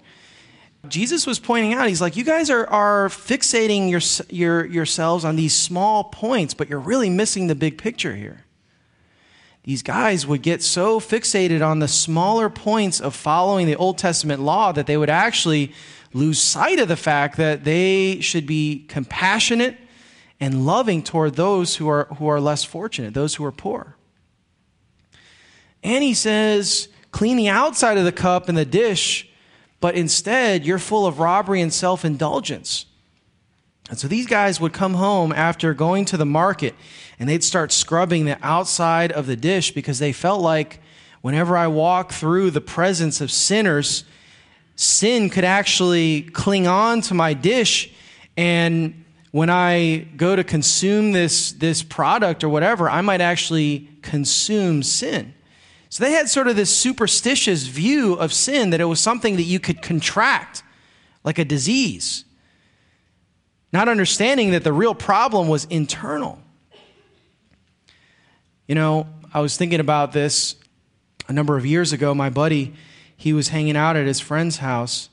Jesus 0.89 1.27
was 1.27 1.39
pointing 1.39 1.73
out, 1.73 1.87
he's 1.87 2.01
like, 2.01 2.15
you 2.15 2.23
guys 2.23 2.49
are, 2.49 2.67
are 2.67 3.09
fixating 3.09 3.89
your, 3.89 4.01
your, 4.29 4.65
yourselves 4.65 5.25
on 5.25 5.35
these 5.35 5.53
small 5.53 6.05
points, 6.05 6.53
but 6.53 6.69
you're 6.69 6.79
really 6.79 7.09
missing 7.09 7.47
the 7.47 7.55
big 7.55 7.77
picture 7.77 8.15
here 8.15 8.45
these 9.65 9.81
guys 9.81 10.27
would 10.27 10.43
get 10.43 10.61
so 10.61 10.99
fixated 10.99 11.65
on 11.65 11.79
the 11.79 11.87
smaller 11.87 12.51
points 12.51 13.01
of 13.01 13.15
following 13.15 13.65
the 13.65 13.75
Old 13.75 13.97
Testament 13.97 14.39
law 14.39 14.71
that 14.71 14.85
they 14.85 14.95
would 14.95 15.09
actually 15.09 15.73
lose 16.13 16.39
sight 16.39 16.77
of 16.77 16.87
the 16.87 16.95
fact 16.95 17.37
that 17.37 17.63
they 17.63 18.19
should 18.21 18.45
be 18.45 18.85
compassionate 18.87 19.75
and 20.39 20.67
loving 20.67 21.01
toward 21.01 21.33
those 21.33 21.77
who 21.77 21.89
are, 21.89 22.05
who 22.19 22.27
are 22.27 22.39
less 22.39 22.63
fortunate, 22.63 23.15
those 23.15 23.33
who 23.33 23.43
are 23.43 23.51
poor. 23.51 23.95
And 25.83 26.03
he 26.03 26.13
says, 26.13 26.87
clean 27.11 27.35
the 27.35 27.49
outside 27.49 27.97
of 27.97 28.05
the 28.05 28.11
cup 28.11 28.47
and 28.47 28.55
the 28.55 28.65
dish, 28.65 29.27
but 29.85 29.93
instead 29.93 30.65
you're 30.65 30.79
full 30.79 31.05
of 31.05 31.19
robbery 31.19 31.61
and 31.61 31.71
self 31.71 32.03
indulgence. 32.03 32.87
And 33.87 33.99
so 33.99 34.07
these 34.07 34.25
guys 34.25 34.59
would 34.59 34.73
come 34.73 34.95
home 34.95 35.31
after 35.31 35.75
going 35.75 36.05
to 36.05 36.17
the 36.17 36.25
market 36.25 36.73
and 37.19 37.29
they'd 37.29 37.43
start 37.43 37.71
scrubbing 37.71 38.25
the 38.25 38.39
outside 38.41 39.11
of 39.11 39.27
the 39.27 39.35
dish 39.35 39.75
because 39.75 39.99
they 39.99 40.11
felt 40.11 40.41
like 40.41 40.81
whenever 41.21 41.55
I 41.55 41.67
walk 41.67 42.11
through 42.13 42.49
the 42.49 42.61
presence 42.61 43.21
of 43.21 43.29
sinners, 43.29 44.05
sin 44.75 45.29
could 45.29 45.43
actually 45.43 46.23
cling 46.23 46.65
on 46.65 47.01
to 47.01 47.13
my 47.13 47.35
dish. 47.35 47.93
And 48.35 49.05
when 49.29 49.51
I 49.51 50.07
go 50.17 50.35
to 50.35 50.43
consume 50.43 51.11
this, 51.11 51.51
this 51.51 51.83
product 51.83 52.43
or 52.43 52.49
whatever, 52.49 52.89
I 52.89 53.01
might 53.01 53.21
actually 53.21 53.87
consume 54.01 54.81
sin. 54.81 55.35
So 55.95 56.03
they 56.03 56.11
had 56.11 56.27
sort 56.27 56.49
of 56.49 56.57
this 56.57 56.75
superstitious 56.75 57.67
view 57.67 58.15
of 58.15 58.33
sin 58.33 58.71
that 58.71 58.81
it 58.81 58.85
was 58.85 58.99
something 58.99 59.37
that 59.37 59.43
you 59.43 59.61
could 59.61 59.81
contract, 59.81 60.61
like 61.23 61.39
a 61.39 61.45
disease 61.45 62.25
not 63.75 63.89
understanding 63.89 64.51
that 64.51 64.63
the 64.63 64.71
real 64.71 64.95
problem 64.95 65.49
was 65.49 65.65
internal. 65.65 66.39
You 68.69 68.75
know, 68.75 69.05
I 69.33 69.41
was 69.41 69.57
thinking 69.57 69.81
about 69.81 70.13
this 70.13 70.55
a 71.27 71.33
number 71.33 71.57
of 71.57 71.65
years 71.65 71.91
ago. 71.91 72.15
My 72.15 72.29
buddy, 72.29 72.73
he 73.17 73.33
was 73.33 73.49
hanging 73.49 73.75
out 73.75 73.97
at 73.97 74.07
his 74.07 74.21
friend's 74.21 74.59
house, 74.59 75.09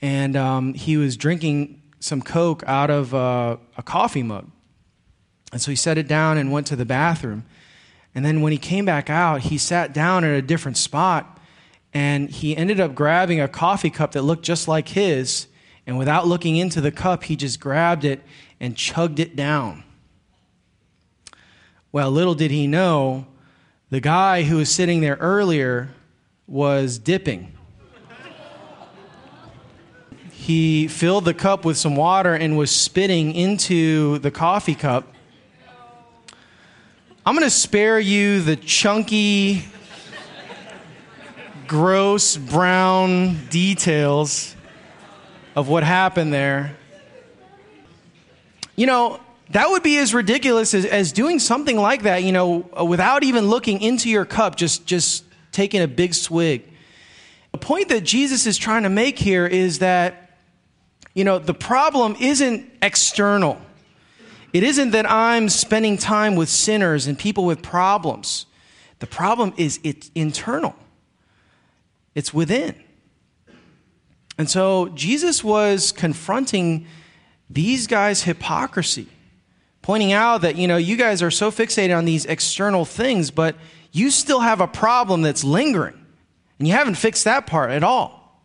and 0.00 0.36
um, 0.36 0.74
he 0.74 0.96
was 0.96 1.16
drinking 1.16 1.82
some 1.98 2.22
Coke 2.22 2.62
out 2.68 2.88
of 2.88 3.12
uh, 3.12 3.56
a 3.76 3.82
coffee 3.82 4.22
mug. 4.22 4.48
And 5.50 5.60
so 5.60 5.72
he 5.72 5.76
set 5.76 5.98
it 5.98 6.06
down 6.06 6.38
and 6.38 6.52
went 6.52 6.68
to 6.68 6.76
the 6.76 6.84
bathroom. 6.84 7.46
And 8.14 8.24
then 8.24 8.40
when 8.40 8.52
he 8.52 8.58
came 8.58 8.84
back 8.84 9.10
out, 9.10 9.42
he 9.42 9.58
sat 9.58 9.92
down 9.92 10.24
at 10.24 10.30
a 10.30 10.42
different 10.42 10.76
spot, 10.76 11.38
and 11.92 12.30
he 12.30 12.56
ended 12.56 12.80
up 12.80 12.94
grabbing 12.94 13.40
a 13.40 13.48
coffee 13.48 13.90
cup 13.90 14.12
that 14.12 14.22
looked 14.22 14.44
just 14.44 14.68
like 14.68 14.88
his 14.88 15.46
And 15.88 15.96
without 15.96 16.26
looking 16.26 16.56
into 16.56 16.82
the 16.82 16.92
cup, 16.92 17.24
he 17.24 17.34
just 17.34 17.60
grabbed 17.60 18.04
it 18.04 18.20
and 18.60 18.76
chugged 18.76 19.18
it 19.18 19.34
down. 19.34 19.84
Well, 21.92 22.10
little 22.10 22.34
did 22.34 22.50
he 22.50 22.66
know, 22.66 23.26
the 23.88 24.00
guy 24.00 24.42
who 24.42 24.58
was 24.58 24.70
sitting 24.70 25.00
there 25.00 25.16
earlier 25.16 25.88
was 26.46 26.98
dipping. 26.98 27.54
he 30.30 30.88
filled 30.88 31.24
the 31.24 31.32
cup 31.32 31.64
with 31.64 31.78
some 31.78 31.96
water 31.96 32.34
and 32.34 32.58
was 32.58 32.70
spitting 32.70 33.34
into 33.34 34.18
the 34.18 34.30
coffee 34.30 34.74
cup. 34.74 35.10
I'm 37.28 37.34
going 37.34 37.44
to 37.44 37.50
spare 37.50 38.00
you 38.00 38.40
the 38.40 38.56
chunky, 38.56 39.62
gross 41.66 42.38
brown 42.38 43.48
details 43.48 44.56
of 45.54 45.68
what 45.68 45.82
happened 45.82 46.32
there. 46.32 46.74
You 48.76 48.86
know, 48.86 49.20
that 49.50 49.68
would 49.68 49.82
be 49.82 49.98
as 49.98 50.14
ridiculous 50.14 50.72
as, 50.72 50.86
as 50.86 51.12
doing 51.12 51.38
something 51.38 51.76
like 51.76 52.04
that, 52.04 52.22
you 52.22 52.32
know, 52.32 52.66
without 52.82 53.22
even 53.22 53.48
looking 53.48 53.82
into 53.82 54.08
your 54.08 54.24
cup, 54.24 54.56
just, 54.56 54.86
just 54.86 55.22
taking 55.52 55.82
a 55.82 55.86
big 55.86 56.14
swig. 56.14 56.64
The 57.52 57.58
point 57.58 57.90
that 57.90 58.04
Jesus 58.04 58.46
is 58.46 58.56
trying 58.56 58.84
to 58.84 58.88
make 58.88 59.18
here 59.18 59.46
is 59.46 59.80
that, 59.80 60.30
you 61.12 61.24
know, 61.24 61.38
the 61.38 61.52
problem 61.52 62.16
isn't 62.18 62.72
external. 62.80 63.60
It 64.52 64.62
isn't 64.62 64.92
that 64.92 65.10
I'm 65.10 65.48
spending 65.48 65.98
time 65.98 66.34
with 66.34 66.48
sinners 66.48 67.06
and 67.06 67.18
people 67.18 67.44
with 67.44 67.62
problems. 67.62 68.46
The 68.98 69.06
problem 69.06 69.52
is 69.56 69.78
it's 69.84 70.10
internal, 70.14 70.74
it's 72.14 72.32
within. 72.32 72.74
And 74.38 74.48
so 74.48 74.88
Jesus 74.90 75.42
was 75.42 75.92
confronting 75.92 76.86
these 77.50 77.86
guys' 77.86 78.22
hypocrisy, 78.22 79.08
pointing 79.82 80.12
out 80.12 80.42
that, 80.42 80.56
you 80.56 80.68
know, 80.68 80.76
you 80.76 80.96
guys 80.96 81.22
are 81.22 81.30
so 81.30 81.50
fixated 81.50 81.96
on 81.96 82.04
these 82.04 82.24
external 82.24 82.84
things, 82.84 83.30
but 83.30 83.56
you 83.90 84.10
still 84.10 84.40
have 84.40 84.60
a 84.60 84.68
problem 84.68 85.22
that's 85.22 85.42
lingering, 85.42 85.98
and 86.58 86.68
you 86.68 86.74
haven't 86.74 86.94
fixed 86.94 87.24
that 87.24 87.46
part 87.46 87.70
at 87.70 87.82
all. 87.82 88.42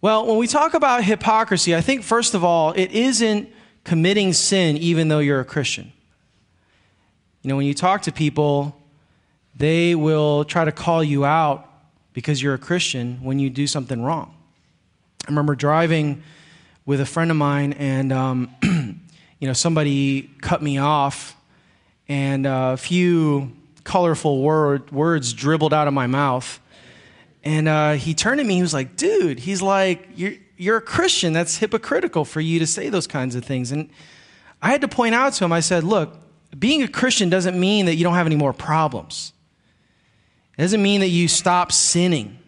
Well, 0.00 0.26
when 0.26 0.36
we 0.36 0.46
talk 0.46 0.74
about 0.74 1.04
hypocrisy, 1.04 1.74
I 1.74 1.80
think, 1.80 2.02
first 2.02 2.34
of 2.34 2.44
all, 2.44 2.72
it 2.72 2.90
isn't 2.92 3.48
committing 3.84 4.32
sin 4.32 4.76
even 4.76 5.08
though 5.08 5.18
you're 5.18 5.40
a 5.40 5.44
Christian. 5.44 5.92
You 7.42 7.48
know, 7.48 7.56
when 7.56 7.66
you 7.66 7.74
talk 7.74 8.02
to 8.02 8.12
people, 8.12 8.76
they 9.56 9.94
will 9.94 10.44
try 10.44 10.64
to 10.64 10.72
call 10.72 11.02
you 11.02 11.24
out 11.24 11.68
because 12.12 12.42
you're 12.42 12.54
a 12.54 12.58
Christian 12.58 13.18
when 13.22 13.38
you 13.38 13.50
do 13.50 13.66
something 13.66 14.02
wrong. 14.02 14.34
I 15.26 15.30
remember 15.30 15.54
driving 15.54 16.22
with 16.84 17.00
a 17.00 17.06
friend 17.06 17.30
of 17.30 17.36
mine, 17.36 17.72
and 17.74 18.12
um, 18.12 18.50
you 18.62 19.46
know, 19.46 19.52
somebody 19.52 20.30
cut 20.40 20.62
me 20.62 20.78
off, 20.78 21.36
and 22.08 22.46
a 22.46 22.76
few 22.76 23.52
colorful 23.84 24.42
word, 24.42 24.90
words 24.90 25.32
dribbled 25.32 25.72
out 25.72 25.88
of 25.88 25.94
my 25.94 26.06
mouth. 26.06 26.60
And 27.44 27.68
uh, 27.68 27.92
he 27.92 28.14
turned 28.14 28.38
to 28.38 28.44
me. 28.44 28.56
He 28.56 28.62
was 28.62 28.74
like, 28.74 28.96
"Dude," 28.96 29.40
he's 29.40 29.62
like, 29.62 30.08
"You're 30.14 30.34
you're 30.56 30.78
a 30.78 30.82
Christian. 30.82 31.32
That's 31.32 31.58
hypocritical 31.58 32.24
for 32.24 32.40
you 32.40 32.58
to 32.58 32.66
say 32.66 32.88
those 32.88 33.06
kinds 33.06 33.34
of 33.34 33.44
things." 33.44 33.72
And 33.72 33.90
I 34.60 34.70
had 34.70 34.80
to 34.82 34.88
point 34.88 35.14
out 35.14 35.32
to 35.34 35.44
him. 35.44 35.52
I 35.52 35.60
said, 35.60 35.84
"Look, 35.84 36.22
being 36.58 36.82
a 36.82 36.88
Christian 36.88 37.30
doesn't 37.30 37.58
mean 37.58 37.86
that 37.86 37.96
you 37.96 38.04
don't 38.04 38.14
have 38.14 38.26
any 38.26 38.36
more 38.36 38.52
problems. 38.52 39.32
It 40.58 40.62
doesn't 40.62 40.82
mean 40.82 41.00
that 41.00 41.08
you 41.08 41.28
stop 41.28 41.72
sinning. 41.72 42.38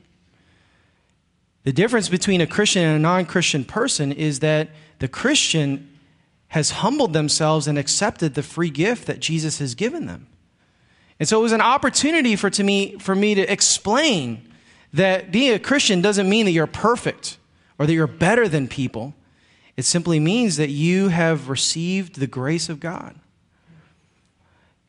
The 1.64 1.73
difference 1.73 2.08
between 2.08 2.40
a 2.40 2.46
Christian 2.46 2.84
and 2.84 2.96
a 2.96 2.99
non 2.99 3.25
Christian 3.25 3.64
person 3.64 4.12
is 4.12 4.40
that 4.40 4.68
the 4.99 5.08
Christian 5.08 5.90
has 6.49 6.70
humbled 6.70 7.14
themselves 7.14 7.66
and 7.66 7.78
accepted 7.78 8.34
the 8.34 8.42
free 8.42 8.70
gift 8.70 9.06
that 9.06 9.20
Jesus 9.20 9.58
has 9.58 9.75
given 9.75 10.06
them. 10.06 10.26
And 11.18 11.28
so 11.28 11.38
it 11.40 11.42
was 11.42 11.52
an 11.52 11.61
opportunity 11.61 12.37
for, 12.37 12.50
to 12.50 12.62
me, 12.62 12.96
for 12.99 13.14
me 13.14 13.35
to 13.35 13.52
explain 13.52 14.52
that 14.92 15.33
being 15.33 15.55
a 15.55 15.59
Christian 15.59 16.00
doesn't 16.00 16.29
mean 16.29 16.44
that 16.44 16.52
you're 16.52 16.66
perfect 16.66 17.38
or 17.78 17.87
that 17.87 17.92
you're 17.92 18.06
better 18.06 18.48
than 18.48 18.68
people. 18.68 19.14
It 19.76 19.84
simply 19.84 20.20
means 20.20 20.56
that 20.56 20.70
you 20.70 21.08
have 21.08 21.48
received 21.48 22.18
the 22.18 22.26
grace 22.26 22.68
of 22.68 22.80
God. 22.80 23.16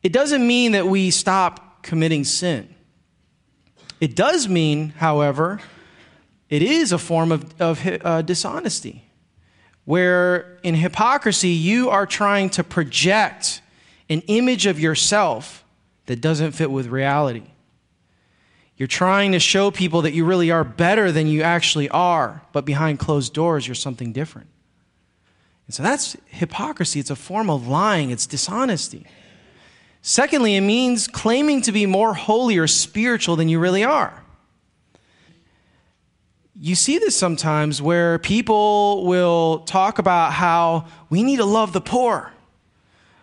It 0.02 0.12
doesn't 0.12 0.46
mean 0.46 0.72
that 0.72 0.86
we 0.86 1.10
stop 1.10 1.82
committing 1.82 2.24
sin. 2.24 2.72
It 4.00 4.14
does 4.14 4.48
mean, 4.48 4.90
however, 4.90 5.60
it 6.48 6.62
is 6.62 6.92
a 6.92 6.98
form 6.98 7.32
of, 7.32 7.60
of 7.60 7.80
uh, 7.84 8.22
dishonesty, 8.22 9.04
where 9.84 10.58
in 10.62 10.74
hypocrisy, 10.74 11.48
you 11.48 11.90
are 11.90 12.06
trying 12.06 12.50
to 12.50 12.62
project 12.62 13.62
an 14.08 14.20
image 14.28 14.66
of 14.66 14.78
yourself 14.78 15.64
that 16.06 16.20
doesn't 16.20 16.52
fit 16.52 16.70
with 16.70 16.86
reality. 16.86 17.42
You're 18.76 18.86
trying 18.86 19.32
to 19.32 19.38
show 19.38 19.70
people 19.70 20.02
that 20.02 20.12
you 20.12 20.24
really 20.24 20.50
are 20.50 20.64
better 20.64 21.10
than 21.10 21.26
you 21.26 21.42
actually 21.42 21.88
are, 21.88 22.42
but 22.52 22.64
behind 22.64 22.98
closed 22.98 23.32
doors, 23.32 23.66
you're 23.66 23.74
something 23.74 24.12
different. 24.12 24.48
And 25.66 25.74
so 25.74 25.82
that's 25.82 26.16
hypocrisy. 26.26 27.00
It's 27.00 27.10
a 27.10 27.16
form 27.16 27.48
of 27.48 27.66
lying, 27.66 28.10
it's 28.10 28.26
dishonesty. 28.26 29.06
Secondly, 30.02 30.54
it 30.54 30.60
means 30.60 31.08
claiming 31.08 31.62
to 31.62 31.72
be 31.72 31.86
more 31.86 32.14
holy 32.14 32.58
or 32.58 32.66
spiritual 32.66 33.34
than 33.34 33.48
you 33.48 33.58
really 33.58 33.82
are. 33.82 34.22
You 36.54 36.74
see 36.74 36.98
this 36.98 37.16
sometimes 37.16 37.82
where 37.82 38.18
people 38.18 39.04
will 39.04 39.60
talk 39.60 39.98
about 39.98 40.32
how 40.32 40.86
we 41.10 41.22
need 41.22 41.38
to 41.38 41.44
love 41.44 41.72
the 41.72 41.80
poor. 41.80 42.32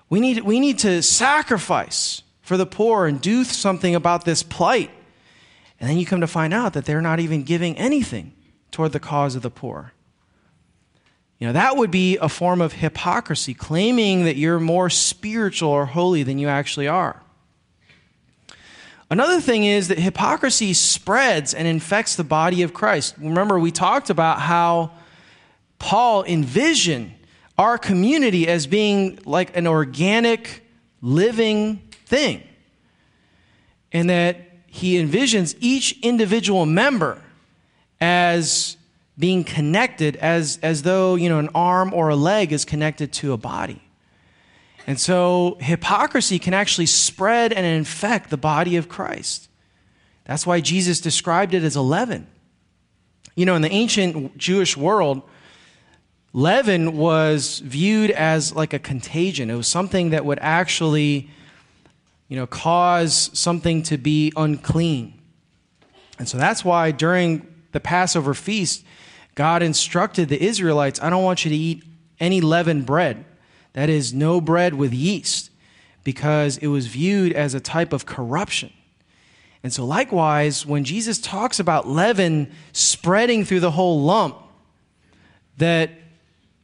We 0.09 0.19
need, 0.19 0.41
we 0.41 0.59
need 0.59 0.79
to 0.79 1.01
sacrifice 1.01 2.21
for 2.41 2.57
the 2.57 2.65
poor 2.65 3.07
and 3.07 3.21
do 3.21 3.43
something 3.43 3.95
about 3.95 4.25
this 4.25 4.43
plight. 4.43 4.91
And 5.83 5.89
then 5.89 5.97
you 5.97 6.05
come 6.05 6.21
to 6.21 6.27
find 6.27 6.53
out 6.53 6.71
that 6.73 6.85
they're 6.85 7.01
not 7.01 7.19
even 7.19 7.43
giving 7.43 7.77
anything 7.77 8.31
toward 8.71 8.93
the 8.93 9.01
cause 9.01 9.35
of 9.35 9.41
the 9.41 9.49
poor. 9.49 9.91
You 11.39 11.47
know, 11.47 11.51
that 11.51 11.75
would 11.75 11.91
be 11.91 12.15
a 12.19 12.29
form 12.29 12.61
of 12.61 12.71
hypocrisy, 12.71 13.53
claiming 13.53 14.23
that 14.23 14.37
you're 14.37 14.61
more 14.61 14.89
spiritual 14.89 15.71
or 15.71 15.87
holy 15.87 16.23
than 16.23 16.39
you 16.39 16.47
actually 16.47 16.87
are. 16.87 17.21
Another 19.09 19.41
thing 19.41 19.65
is 19.65 19.89
that 19.89 19.99
hypocrisy 19.99 20.71
spreads 20.73 21.53
and 21.53 21.67
infects 21.67 22.15
the 22.15 22.23
body 22.23 22.61
of 22.61 22.73
Christ. 22.73 23.15
Remember, 23.17 23.59
we 23.59 23.69
talked 23.69 24.09
about 24.09 24.39
how 24.39 24.91
Paul 25.79 26.23
envisioned 26.23 27.13
our 27.57 27.77
community 27.77 28.47
as 28.47 28.67
being 28.67 29.19
like 29.25 29.57
an 29.57 29.67
organic, 29.67 30.63
living 31.01 31.81
thing. 32.05 32.41
And 33.91 34.09
that 34.09 34.52
he 34.73 34.99
envisions 34.99 35.55
each 35.59 35.99
individual 36.01 36.65
member 36.65 37.21
as 38.01 38.75
being 39.19 39.43
connected 39.43 40.15
as, 40.15 40.57
as 40.63 40.81
though, 40.81 41.13
you 41.13 41.29
know, 41.29 41.37
an 41.37 41.49
arm 41.53 41.93
or 41.93 42.09
a 42.09 42.15
leg 42.15 42.51
is 42.51 42.65
connected 42.65 43.13
to 43.13 43.33
a 43.33 43.37
body. 43.37 43.83
And 44.87 44.99
so 44.99 45.57
hypocrisy 45.59 46.39
can 46.39 46.55
actually 46.55 46.87
spread 46.87 47.53
and 47.53 47.67
infect 47.67 48.31
the 48.31 48.37
body 48.37 48.75
of 48.75 48.89
Christ. 48.89 49.47
That's 50.25 50.47
why 50.47 50.59
Jesus 50.59 50.99
described 50.99 51.53
it 51.53 51.63
as 51.63 51.75
a 51.75 51.81
leaven. 51.81 52.25
You 53.35 53.45
know, 53.45 53.53
in 53.53 53.61
the 53.61 53.71
ancient 53.71 54.39
Jewish 54.39 54.75
world, 54.75 55.21
leaven 56.33 56.97
was 56.97 57.59
viewed 57.59 58.09
as 58.09 58.55
like 58.55 58.73
a 58.73 58.79
contagion. 58.79 59.51
It 59.51 59.55
was 59.55 59.67
something 59.67 60.09
that 60.09 60.25
would 60.25 60.39
actually, 60.41 61.29
you 62.27 62.35
know, 62.35 62.47
cause 62.47 63.29
something 63.33 63.83
to 63.83 63.97
be 63.97 64.31
unclean. 64.35 65.19
And 66.19 66.27
so 66.27 66.37
that's 66.37 66.63
why 66.63 66.91
during 66.91 67.47
the 67.71 67.79
Passover 67.79 68.33
feast, 68.33 68.83
God 69.35 69.63
instructed 69.63 70.29
the 70.29 70.41
Israelites, 70.41 71.01
I 71.01 71.09
don't 71.09 71.23
want 71.23 71.43
you 71.43 71.49
to 71.49 71.57
eat 71.57 71.83
any 72.19 72.39
leavened 72.39 72.85
bread. 72.85 73.25
That 73.73 73.89
is, 73.89 74.13
no 74.13 74.39
bread 74.39 74.75
with 74.75 74.93
yeast, 74.93 75.49
because 76.03 76.57
it 76.57 76.67
was 76.67 76.87
viewed 76.87 77.33
as 77.33 77.53
a 77.53 77.59
type 77.59 77.91
of 77.91 78.05
corruption. 78.05 78.71
And 79.63 79.73
so, 79.73 79.85
likewise, 79.85 80.65
when 80.65 80.83
Jesus 80.83 81.19
talks 81.19 81.59
about 81.59 81.87
leaven 81.87 82.51
spreading 82.73 83.45
through 83.45 83.61
the 83.61 83.71
whole 83.71 84.01
lump, 84.01 84.37
that 85.57 85.91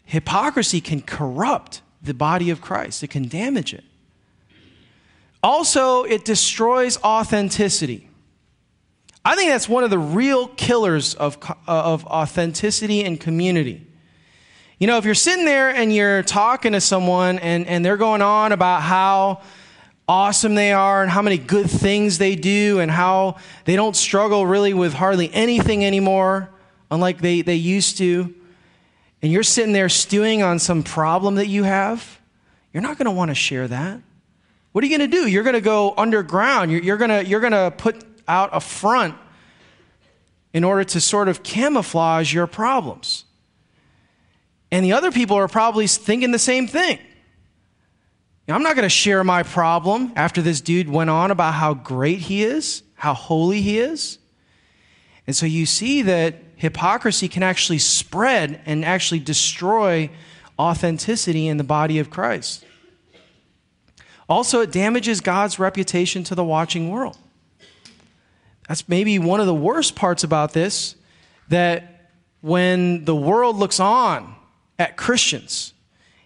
hypocrisy 0.05 0.81
can 0.81 1.01
corrupt 1.01 1.81
the 2.01 2.13
body 2.13 2.49
of 2.49 2.61
Christ, 2.61 3.03
it 3.03 3.09
can 3.09 3.27
damage 3.27 3.73
it. 3.73 3.83
Also, 5.41 6.03
it 6.03 6.25
destroys 6.25 7.01
authenticity. 7.03 8.09
I 9.23 9.35
think 9.35 9.51
that's 9.51 9.69
one 9.69 9.83
of 9.83 9.89
the 9.89 9.99
real 9.99 10.47
killers 10.47 11.13
of, 11.13 11.37
uh, 11.43 11.53
of 11.67 12.05
authenticity 12.05 13.03
and 13.03 13.19
community. 13.19 13.85
You 14.79 14.87
know, 14.87 14.97
if 14.97 15.05
you're 15.05 15.13
sitting 15.13 15.45
there 15.45 15.69
and 15.69 15.93
you're 15.93 16.23
talking 16.23 16.71
to 16.71 16.81
someone 16.81 17.39
and, 17.39 17.67
and 17.67 17.83
they're 17.83 17.97
going 17.97 18.21
on 18.21 18.53
about 18.53 18.81
how 18.81 19.41
awesome 20.07 20.55
they 20.55 20.71
are 20.73 21.03
and 21.03 21.11
how 21.11 21.21
many 21.21 21.37
good 21.37 21.69
things 21.69 22.17
they 22.17 22.35
do 22.35 22.79
and 22.79 22.89
how 22.89 23.37
they 23.65 23.75
don't 23.75 23.95
struggle 23.95 24.45
really 24.45 24.73
with 24.73 24.93
hardly 24.93 25.31
anything 25.33 25.85
anymore, 25.85 26.49
unlike 26.89 27.19
they, 27.19 27.41
they 27.41 27.55
used 27.55 27.97
to, 27.97 28.33
and 29.21 29.31
you're 29.31 29.43
sitting 29.43 29.73
there 29.73 29.89
stewing 29.89 30.41
on 30.41 30.59
some 30.59 30.81
problem 30.81 31.35
that 31.35 31.47
you 31.47 31.63
have, 31.63 32.19
you're 32.73 32.81
not 32.81 32.97
going 32.97 33.05
to 33.05 33.11
want 33.11 33.29
to 33.29 33.35
share 33.35 33.67
that. 33.67 34.01
What 34.79 34.85
are 34.85 34.87
you 34.87 34.97
going 34.97 35.11
to 35.11 35.17
do? 35.17 35.27
You're 35.27 35.43
going 35.43 35.55
to 35.55 35.59
go 35.59 35.93
underground. 35.97 36.71
You're, 36.71 36.81
you're 36.81 36.95
going 36.95 37.25
you're 37.27 37.41
to 37.41 37.73
put 37.77 38.01
out 38.29 38.51
a 38.53 38.61
front 38.61 39.13
in 40.53 40.63
order 40.63 40.85
to 40.85 41.01
sort 41.01 41.27
of 41.27 41.43
camouflage 41.43 42.33
your 42.33 42.47
problems. 42.47 43.25
And 44.71 44.85
the 44.85 44.93
other 44.93 45.11
people 45.11 45.35
are 45.35 45.49
probably 45.49 45.85
thinking 45.85 46.31
the 46.31 46.39
same 46.39 46.65
thing. 46.65 46.97
I'm 48.47 48.63
not 48.63 48.77
going 48.77 48.85
to 48.85 48.89
share 48.89 49.21
my 49.25 49.43
problem 49.43 50.13
after 50.15 50.41
this 50.41 50.61
dude 50.61 50.87
went 50.87 51.09
on 51.09 51.29
about 51.29 51.55
how 51.55 51.73
great 51.73 52.19
he 52.19 52.45
is, 52.45 52.81
how 52.93 53.13
holy 53.13 53.61
he 53.61 53.79
is. 53.79 54.17
And 55.27 55.35
so 55.35 55.45
you 55.45 55.65
see 55.65 56.03
that 56.03 56.35
hypocrisy 56.55 57.27
can 57.27 57.43
actually 57.43 57.79
spread 57.79 58.61
and 58.65 58.85
actually 58.85 59.19
destroy 59.19 60.09
authenticity 60.57 61.49
in 61.49 61.57
the 61.57 61.65
body 61.65 61.99
of 61.99 62.09
Christ. 62.09 62.63
Also, 64.29 64.61
it 64.61 64.71
damages 64.71 65.19
God's 65.21 65.57
reputation 65.57 66.23
to 66.25 66.35
the 66.35 66.43
watching 66.43 66.91
world. 66.91 67.17
That's 68.67 68.87
maybe 68.87 69.17
one 69.17 69.39
of 69.39 69.47
the 69.47 69.55
worst 69.55 69.95
parts 69.95 70.23
about 70.23 70.53
this 70.53 70.95
that 71.47 72.11
when 72.41 73.05
the 73.05 73.15
world 73.15 73.55
looks 73.55 73.79
on 73.79 74.35
at 74.77 74.95
Christians 74.95 75.73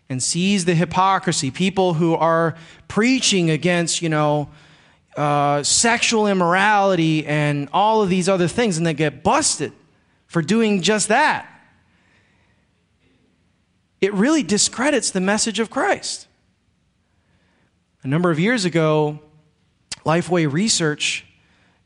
and 0.10 0.22
sees 0.22 0.66
the 0.66 0.76
hypocrisy, 0.76 1.50
people 1.50 1.94
who 1.94 2.14
are 2.14 2.56
preaching 2.90 3.50
against, 3.50 4.02
you 4.02 4.10
know, 4.10 4.50
uh, 5.16 5.64
sexual 5.64 6.28
immorality 6.28 7.26
and 7.26 7.70
all 7.72 8.02
of 8.02 8.10
these 8.10 8.28
other 8.28 8.50
things, 8.50 8.78
and 8.78 8.86
they 8.86 8.94
get 8.94 9.24
busted 9.24 9.72
for 10.28 10.42
doing 10.42 10.82
just 10.82 11.08
that. 11.08 11.48
It 14.02 14.14
really 14.14 14.44
discredits 14.44 15.12
the 15.12 15.22
message 15.22 15.60
of 15.60 15.70
Christ. 15.70 16.28
A 18.04 18.08
number 18.08 18.30
of 18.32 18.38
years 18.38 18.66
ago, 18.66 19.20
Lifeway 20.06 20.52
Research 20.52 21.26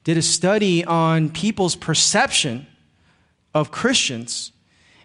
did 0.03 0.17
a 0.17 0.23
study 0.23 0.83
on 0.83 1.29
people's 1.29 1.75
perception 1.75 2.65
of 3.53 3.69
Christians, 3.69 4.51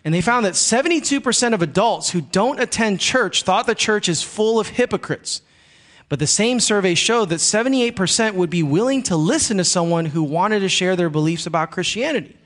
and 0.07 0.15
they 0.15 0.23
found 0.23 0.47
that 0.47 0.55
72% 0.55 1.53
of 1.53 1.61
adults 1.61 2.11
who 2.11 2.23
don't 2.23 2.59
attend 2.61 2.99
church 2.99 3.43
thought 3.43 3.67
the 3.67 3.75
church 3.75 4.09
is 4.09 4.23
full 4.23 4.59
of 4.59 4.69
hypocrites. 4.69 5.43
But 6.09 6.19
the 6.19 6.27
same 6.27 6.61
survey 6.61 6.95
showed 6.95 7.29
that 7.29 7.41
78% 7.41 8.33
would 8.33 8.51
be 8.51 8.63
willing 8.63 9.03
to 9.05 9.17
listen 9.17 9.59
to 9.59 9.65
someone 9.65 10.07
who 10.07 10.23
wanted 10.23 10.61
to 10.61 10.69
share 10.71 10.97
their 10.97 11.11
beliefs 11.11 11.47
about 11.47 11.73
Christianity. 11.73 12.37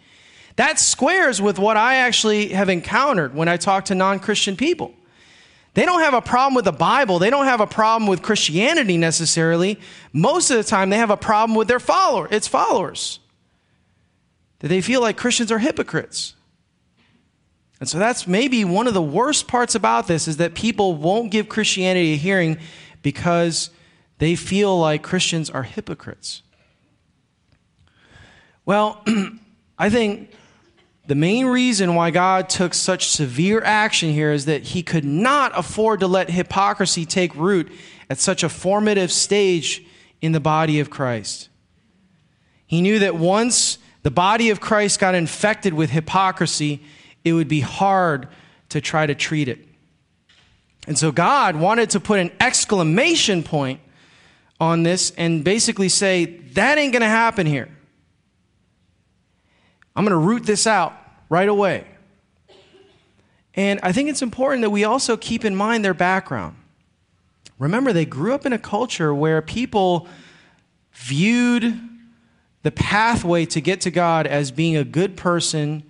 That 0.57 0.81
squares 0.81 1.41
with 1.41 1.61
what 1.61 1.77
I 1.77 1.97
actually 1.97 2.49
have 2.49 2.69
encountered 2.69 3.33
when 3.33 3.47
I 3.47 3.59
talk 3.59 3.85
to 3.87 3.95
non 3.95 4.19
Christian 4.19 4.57
people. 4.57 4.93
They 5.77 5.85
don't 5.85 6.01
have 6.01 6.15
a 6.15 6.23
problem 6.23 6.55
with 6.55 6.65
the 6.65 6.73
Bible. 6.73 7.19
They 7.19 7.29
don't 7.29 7.45
have 7.45 7.61
a 7.61 7.67
problem 7.67 8.09
with 8.09 8.23
Christianity 8.23 8.97
necessarily. 8.97 9.79
Most 10.11 10.51
of 10.51 10.57
the 10.57 10.65
time, 10.65 10.89
they 10.89 10.97
have 10.97 11.11
a 11.11 11.19
problem 11.19 11.55
with 11.55 11.69
their 11.69 11.79
follower, 11.79 12.27
its 12.31 12.49
followers. 12.49 13.21
That 14.61 14.69
they 14.69 14.81
feel 14.81 15.03
like 15.03 15.19
Christians 15.19 15.53
are 15.53 15.59
hypocrites. 15.59 16.35
And 17.79 17.87
so 17.87 17.99
that's 17.99 18.27
maybe 18.27 18.65
one 18.65 18.87
of 18.87 18.95
the 18.95 19.03
worst 19.03 19.49
parts 19.49 19.75
about 19.75 20.07
this 20.07 20.27
is 20.27 20.39
that 20.39 20.55
people 20.55 20.95
won't 20.95 21.31
give 21.31 21.51
Christianity 21.51 22.15
a 22.15 22.17
hearing 22.17 22.57
because 23.03 23.69
they 24.17 24.35
feel 24.35 24.81
like 24.81 25.03
Christians 25.03 25.51
are 25.51 25.65
hypocrites. 25.65 26.41
Well, 28.65 29.05
I 29.79 29.91
think 29.91 30.31
the 31.07 31.15
main 31.15 31.47
reason 31.47 31.95
why 31.95 32.11
God 32.11 32.49
took 32.49 32.75
such 32.75 33.09
severe 33.09 33.63
action 33.63 34.13
here 34.13 34.33
is 34.33 34.47
that 34.47 34.63
he 34.63 34.83
could 34.83 35.05
not 35.05 35.57
afford 35.57 36.01
to 36.01 36.07
let 36.07 36.31
hypocrisy 36.31 37.07
take 37.07 37.35
root 37.35 37.71
at 38.11 38.19
such 38.19 38.43
a 38.43 38.49
formative 38.49 39.13
stage 39.13 39.85
in 40.21 40.33
the 40.33 40.41
body 40.41 40.81
of 40.81 40.91
Christ. 40.91 41.49
He 42.67 42.81
knew 42.81 42.99
that 42.99 43.15
once 43.15 43.79
the 44.03 44.11
body 44.11 44.51
of 44.51 44.61
Christ 44.61 44.99
got 44.99 45.15
infected 45.15 45.75
with 45.75 45.91
hypocrisy, 45.91 46.83
it 47.25 47.33
would 47.33 47.49
be 47.49 47.61
hard 47.61 48.29
to 48.71 48.81
try 48.81 49.07
to 49.07 49.15
treat 49.15 49.49
it. 49.49 49.65
And 50.87 50.99
so 50.99 51.13
God 51.13 51.57
wanted 51.57 51.91
to 51.91 52.01
put 52.01 52.21
an 52.21 52.31
exclamation 52.41 53.43
point 53.43 53.81
on 54.59 54.83
this 54.83 55.13
and 55.17 55.45
basically 55.45 55.89
say, 55.89 56.25
that 56.55 56.79
ain't 56.79 56.93
going 56.93 57.03
to 57.03 57.09
happen 57.09 57.47
here. 57.47 57.69
I'm 59.97 60.05
going 60.05 60.13
to 60.13 60.27
root 60.27 60.45
this 60.45 60.67
out 60.67 60.93
right 61.31 61.49
away. 61.49 61.87
And 63.55 63.81
I 63.83 63.93
think 63.93 64.11
it's 64.11 64.21
important 64.21 64.61
that 64.63 64.71
we 64.71 64.85
also 64.85 65.17
keep 65.17 65.45
in 65.45 65.57
mind 65.57 65.83
their 65.83 65.95
background. 65.95 66.57
Remember, 67.59 67.93
they 67.95 68.05
grew 68.05 68.35
up 68.35 68.45
in 68.45 68.53
a 68.53 68.59
culture 68.59 69.15
where 69.15 69.41
people 69.41 70.07
viewed 70.93 71.81
the 72.63 72.71
pathway 72.71 73.47
to 73.47 73.61
get 73.61 73.81
to 73.83 73.91
God 73.91 74.27
as 74.27 74.51
being 74.51 74.77
a 74.77 74.85
good 74.85 75.17
person 75.17 75.83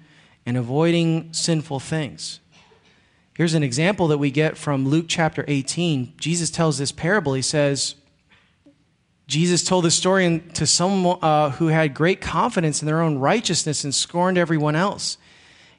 and 0.44 0.56
avoiding 0.56 1.32
sinful 1.32 1.80
things. 1.80 2.38
Here's 3.36 3.54
an 3.54 3.64
example 3.64 4.06
that 4.08 4.18
we 4.18 4.30
get 4.30 4.56
from 4.56 4.88
Luke 4.88 5.06
chapter 5.08 5.44
18. 5.48 6.14
Jesus 6.18 6.50
tells 6.50 6.78
this 6.78 6.92
parable. 6.92 7.34
He 7.34 7.42
says, 7.42 7.96
Jesus 9.26 9.64
told 9.64 9.84
this 9.84 9.96
story 9.96 10.40
to 10.54 10.66
someone 10.66 11.18
uh, 11.20 11.50
who 11.50 11.66
had 11.66 11.94
great 11.94 12.20
confidence 12.20 12.80
in 12.80 12.86
their 12.86 13.00
own 13.00 13.18
righteousness 13.18 13.82
and 13.82 13.94
scorned 13.94 14.38
everyone 14.38 14.76
else. 14.76 15.18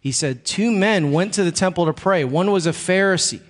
He 0.01 0.11
said, 0.11 0.43
Two 0.43 0.71
men 0.71 1.11
went 1.11 1.33
to 1.35 1.43
the 1.43 1.51
temple 1.51 1.85
to 1.85 1.93
pray. 1.93 2.25
One 2.25 2.51
was 2.51 2.67
a 2.67 2.71
Pharisee, 2.71 3.41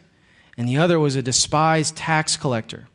and 0.56 0.68
the 0.68 0.78
other 0.78 1.00
was 1.00 1.16
a 1.16 1.22
despised 1.24 1.96
tax 1.96 2.38
collector. 2.38 2.88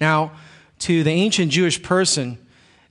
Now, 0.00 0.32
to 0.80 1.04
the 1.04 1.10
ancient 1.10 1.52
Jewish 1.52 1.82
person, 1.82 2.38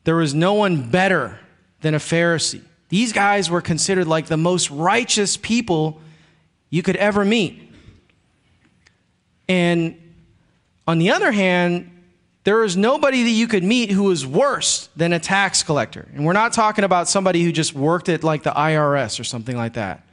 there 0.03 0.15
was 0.15 0.33
no 0.33 0.53
one 0.53 0.89
better 0.89 1.39
than 1.81 1.95
a 1.95 1.99
Pharisee. 1.99 2.61
These 2.89 3.11
guys 3.11 3.49
were 3.49 3.61
considered 3.61 4.07
like 4.07 4.27
the 4.27 4.37
most 4.37 4.69
righteous 4.69 5.35
people 5.35 5.99
you 6.69 6.83
could 6.83 6.95
ever 6.95 7.25
meet. 7.25 7.71
And 9.49 9.99
on 10.87 10.99
the 10.99 11.11
other 11.11 11.31
hand, 11.31 11.89
there 12.43 12.63
is 12.63 12.75
nobody 12.75 13.23
that 13.23 13.29
you 13.29 13.47
could 13.47 13.63
meet 13.63 13.91
who 13.91 14.11
is 14.11 14.25
worse 14.27 14.89
than 14.95 15.13
a 15.13 15.19
tax 15.19 15.63
collector. 15.63 16.07
And 16.13 16.25
we're 16.25 16.33
not 16.33 16.51
talking 16.51 16.83
about 16.83 17.07
somebody 17.07 17.43
who 17.43 17.51
just 17.51 17.73
worked 17.73 18.09
at 18.09 18.23
like 18.23 18.43
the 18.43 18.51
IRS 18.51 19.19
or 19.19 19.23
something 19.23 19.55
like 19.55 19.73
that. 19.73 20.05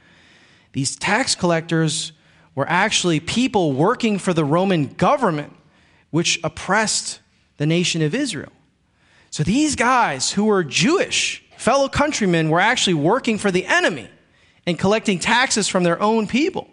These 0.71 0.95
tax 0.95 1.35
collectors 1.35 2.13
were 2.55 2.67
actually 2.69 3.19
people 3.19 3.73
working 3.73 4.17
for 4.17 4.33
the 4.33 4.45
Roman 4.45 4.87
government, 4.87 5.53
which 6.09 6.39
oppressed 6.43 7.19
the 7.57 7.65
nation 7.65 8.01
of 8.01 8.15
Israel. 8.15 8.51
So 9.29 9.43
these 9.43 9.75
guys 9.75 10.31
who 10.31 10.45
were 10.45 10.63
Jewish, 10.63 11.43
fellow 11.57 11.89
countrymen, 11.89 12.49
were 12.49 12.59
actually 12.59 12.93
working 12.93 13.37
for 13.37 13.51
the 13.51 13.65
enemy 13.65 14.09
and 14.65 14.79
collecting 14.79 15.19
taxes 15.19 15.67
from 15.67 15.83
their 15.83 16.01
own 16.01 16.27
people. 16.27 16.69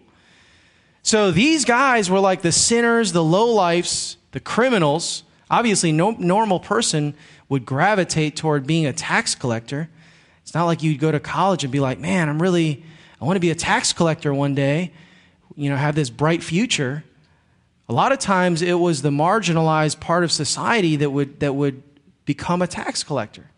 So 1.03 1.31
these 1.31 1.65
guys 1.65 2.11
were 2.11 2.21
like 2.21 2.43
the 2.43 2.53
sinners, 2.53 3.13
the 3.13 3.23
lowlifes, 3.23 4.17
the 4.33 4.41
criminals 4.41 5.25
Obviously, 5.51 5.93
no 5.93 6.11
normal 6.11 6.61
person 6.61 7.15
would 7.49 7.65
gravitate 7.65 8.37
toward 8.37 8.67
being 8.67 8.87
a 8.87 8.93
tax 8.93 9.35
collector. 9.35 9.89
It's 10.43 10.55
not 10.55 10.65
like 10.65 10.83
you'd 10.83 11.01
go 11.01 11.11
to 11.11 11.21
college 11.21 11.65
and 11.65 11.73
be 11.73 11.81
like, 11.81 11.99
man, 11.99 12.29
I'm 12.29 12.41
really, 12.41 12.85
I 13.21 13.25
want 13.25 13.37
to 13.37 13.41
be 13.41 13.51
a 13.51 13.55
tax 13.55 13.93
collector 13.93 14.33
one 14.35 14.55
day, 14.55 14.93
you 15.57 15.71
know, 15.71 15.77
have 15.77 15.95
this 15.95 16.11
bright 16.11 16.43
future. 16.43 17.05
A 17.89 17.93
lot 17.93 18.13
of 18.13 18.19
times 18.19 18.61
it 18.61 18.79
was 18.79 19.03
the 19.03 19.11
marginalized 19.11 20.01
part 20.01 20.25
of 20.25 20.33
society 20.33 20.97
that 20.97 21.11
would, 21.11 21.41
that 21.41 21.55
would 21.55 21.83
become 22.27 22.61
a 22.61 22.67
tax 22.67 23.03
collector. 23.03 23.51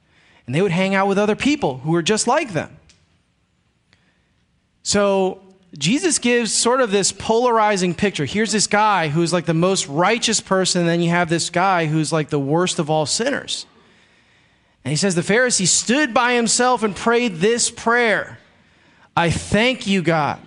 And 0.46 0.54
they 0.54 0.62
would 0.62 0.72
hang 0.72 0.94
out 0.94 1.08
with 1.08 1.18
other 1.18 1.36
people 1.36 1.78
who 1.78 1.90
were 1.90 2.02
just 2.02 2.26
like 2.26 2.52
them. 2.52 2.76
So 4.82 5.42
Jesus 5.78 6.18
gives 6.18 6.52
sort 6.52 6.80
of 6.80 6.90
this 6.90 7.12
polarizing 7.12 7.94
picture. 7.94 8.24
Here's 8.24 8.50
this 8.50 8.66
guy 8.66 9.08
who's 9.08 9.32
like 9.32 9.46
the 9.46 9.54
most 9.54 9.86
righteous 9.86 10.40
person, 10.40 10.80
and 10.80 10.88
then 10.88 11.00
you 11.00 11.10
have 11.10 11.28
this 11.28 11.48
guy 11.48 11.86
who's 11.86 12.12
like 12.12 12.28
the 12.28 12.40
worst 12.40 12.78
of 12.78 12.90
all 12.90 13.06
sinners. 13.06 13.66
And 14.84 14.90
he 14.90 14.96
says, 14.96 15.14
The 15.14 15.20
Pharisee 15.20 15.68
stood 15.68 16.12
by 16.12 16.32
himself 16.34 16.82
and 16.82 16.94
prayed 16.94 17.36
this 17.36 17.70
prayer 17.70 18.38
I 19.16 19.30
thank 19.30 19.86
you, 19.86 20.02
God, 20.02 20.40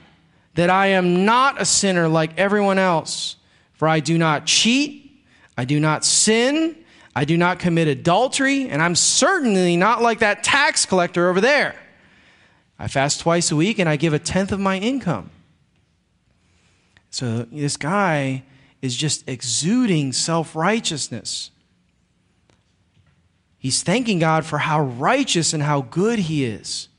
that 0.55 0.69
I 0.69 0.87
am 0.87 1.25
not 1.25 1.61
a 1.61 1.65
sinner 1.65 2.07
like 2.07 2.37
everyone 2.37 2.79
else, 2.79 3.35
for 3.73 3.87
I 3.87 3.99
do 3.99 4.17
not 4.17 4.45
cheat, 4.45 5.21
I 5.57 5.65
do 5.65 5.79
not 5.79 6.03
sin, 6.03 6.75
I 7.15 7.25
do 7.25 7.37
not 7.37 7.59
commit 7.59 7.87
adultery, 7.87 8.69
and 8.69 8.81
I'm 8.81 8.95
certainly 8.95 9.77
not 9.77 10.01
like 10.01 10.19
that 10.19 10.43
tax 10.43 10.85
collector 10.85 11.29
over 11.29 11.39
there. 11.39 11.75
I 12.83 12.87
fast 12.87 13.21
twice 13.21 13.49
a 13.49 13.55
week 13.55 13.79
and 13.79 13.87
I 13.87 13.95
give 13.95 14.11
a 14.11 14.19
tenth 14.19 14.51
of 14.51 14.59
my 14.59 14.77
income. 14.77 15.29
So 17.11 17.43
this 17.43 17.77
guy 17.77 18.43
is 18.81 18.97
just 18.97 19.23
exuding 19.25 20.11
self 20.11 20.53
righteousness. 20.53 21.51
He's 23.57 23.83
thanking 23.83 24.19
God 24.19 24.45
for 24.45 24.57
how 24.57 24.81
righteous 24.81 25.53
and 25.53 25.63
how 25.63 25.83
good 25.83 26.19
he 26.19 26.43
is. 26.43 26.89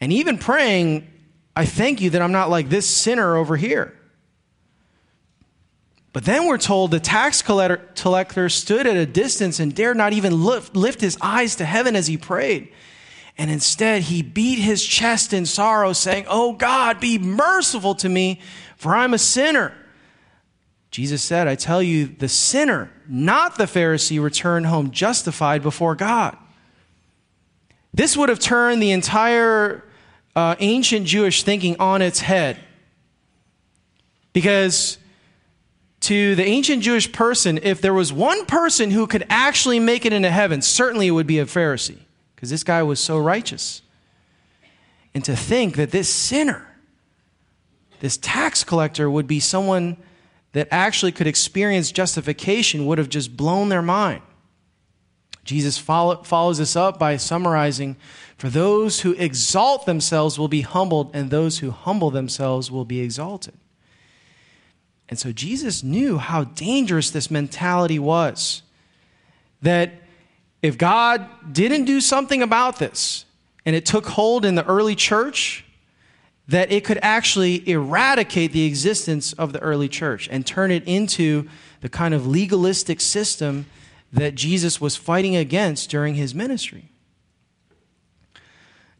And 0.00 0.14
even 0.14 0.38
praying, 0.38 1.06
I 1.54 1.66
thank 1.66 2.00
you 2.00 2.08
that 2.08 2.22
I'm 2.22 2.32
not 2.32 2.48
like 2.48 2.70
this 2.70 2.88
sinner 2.88 3.36
over 3.36 3.58
here. 3.58 3.94
But 6.14 6.24
then 6.24 6.46
we're 6.46 6.56
told 6.56 6.90
the 6.90 7.00
tax 7.00 7.42
collector 7.42 8.48
stood 8.48 8.86
at 8.86 8.96
a 8.96 9.04
distance 9.04 9.60
and 9.60 9.74
dared 9.74 9.98
not 9.98 10.14
even 10.14 10.42
lift, 10.42 10.74
lift 10.74 11.02
his 11.02 11.18
eyes 11.20 11.56
to 11.56 11.66
heaven 11.66 11.94
as 11.94 12.06
he 12.06 12.16
prayed. 12.16 12.72
And 13.40 13.50
instead, 13.50 14.02
he 14.02 14.20
beat 14.20 14.58
his 14.58 14.84
chest 14.84 15.32
in 15.32 15.46
sorrow, 15.46 15.94
saying, 15.94 16.26
Oh 16.28 16.52
God, 16.52 17.00
be 17.00 17.18
merciful 17.18 17.94
to 17.94 18.06
me, 18.06 18.38
for 18.76 18.94
I'm 18.94 19.14
a 19.14 19.18
sinner. 19.18 19.72
Jesus 20.90 21.22
said, 21.22 21.48
I 21.48 21.54
tell 21.54 21.82
you, 21.82 22.04
the 22.06 22.28
sinner, 22.28 22.90
not 23.08 23.56
the 23.56 23.64
Pharisee, 23.64 24.22
returned 24.22 24.66
home 24.66 24.90
justified 24.90 25.62
before 25.62 25.94
God. 25.94 26.36
This 27.94 28.14
would 28.14 28.28
have 28.28 28.40
turned 28.40 28.82
the 28.82 28.90
entire 28.90 29.84
uh, 30.36 30.56
ancient 30.58 31.06
Jewish 31.06 31.42
thinking 31.42 31.76
on 31.80 32.02
its 32.02 32.20
head. 32.20 32.58
Because 34.34 34.98
to 36.00 36.34
the 36.34 36.44
ancient 36.44 36.82
Jewish 36.82 37.10
person, 37.10 37.58
if 37.62 37.80
there 37.80 37.94
was 37.94 38.12
one 38.12 38.44
person 38.44 38.90
who 38.90 39.06
could 39.06 39.24
actually 39.30 39.80
make 39.80 40.04
it 40.04 40.12
into 40.12 40.30
heaven, 40.30 40.60
certainly 40.60 41.06
it 41.06 41.12
would 41.12 41.26
be 41.26 41.38
a 41.38 41.46
Pharisee, 41.46 42.00
because 42.40 42.48
this 42.48 42.64
guy 42.64 42.82
was 42.82 42.98
so 42.98 43.18
righteous. 43.18 43.82
And 45.12 45.22
to 45.26 45.36
think 45.36 45.76
that 45.76 45.90
this 45.90 46.08
sinner, 46.08 46.66
this 48.00 48.16
tax 48.16 48.64
collector, 48.64 49.10
would 49.10 49.26
be 49.26 49.40
someone 49.40 49.98
that 50.52 50.66
actually 50.70 51.12
could 51.12 51.26
experience 51.26 51.92
justification 51.92 52.86
would 52.86 52.96
have 52.96 53.10
just 53.10 53.36
blown 53.36 53.68
their 53.68 53.82
mind. 53.82 54.22
Jesus 55.44 55.76
follow, 55.76 56.22
follows 56.22 56.56
this 56.56 56.76
up 56.76 56.98
by 56.98 57.18
summarizing 57.18 57.96
For 58.38 58.48
those 58.48 59.00
who 59.00 59.12
exalt 59.12 59.84
themselves 59.84 60.38
will 60.38 60.48
be 60.48 60.62
humbled, 60.62 61.10
and 61.12 61.28
those 61.30 61.58
who 61.58 61.70
humble 61.70 62.10
themselves 62.10 62.70
will 62.70 62.86
be 62.86 63.00
exalted. 63.00 63.54
And 65.10 65.18
so 65.18 65.30
Jesus 65.30 65.82
knew 65.82 66.16
how 66.16 66.44
dangerous 66.44 67.10
this 67.10 67.30
mentality 67.30 67.98
was. 67.98 68.62
That 69.60 69.99
if 70.62 70.76
God 70.76 71.26
didn't 71.52 71.84
do 71.84 72.00
something 72.00 72.42
about 72.42 72.78
this, 72.78 73.24
and 73.64 73.76
it 73.76 73.86
took 73.86 74.06
hold 74.06 74.44
in 74.44 74.54
the 74.54 74.66
early 74.66 74.94
church, 74.94 75.64
that 76.48 76.72
it 76.72 76.84
could 76.84 76.98
actually 77.02 77.68
eradicate 77.68 78.52
the 78.52 78.64
existence 78.64 79.32
of 79.34 79.52
the 79.52 79.60
early 79.60 79.88
church 79.88 80.28
and 80.30 80.44
turn 80.44 80.70
it 80.70 80.82
into 80.84 81.48
the 81.80 81.88
kind 81.88 82.12
of 82.12 82.26
legalistic 82.26 83.00
system 83.00 83.66
that 84.12 84.34
Jesus 84.34 84.80
was 84.80 84.96
fighting 84.96 85.36
against 85.36 85.90
during 85.90 86.14
his 86.14 86.34
ministry. 86.34 86.90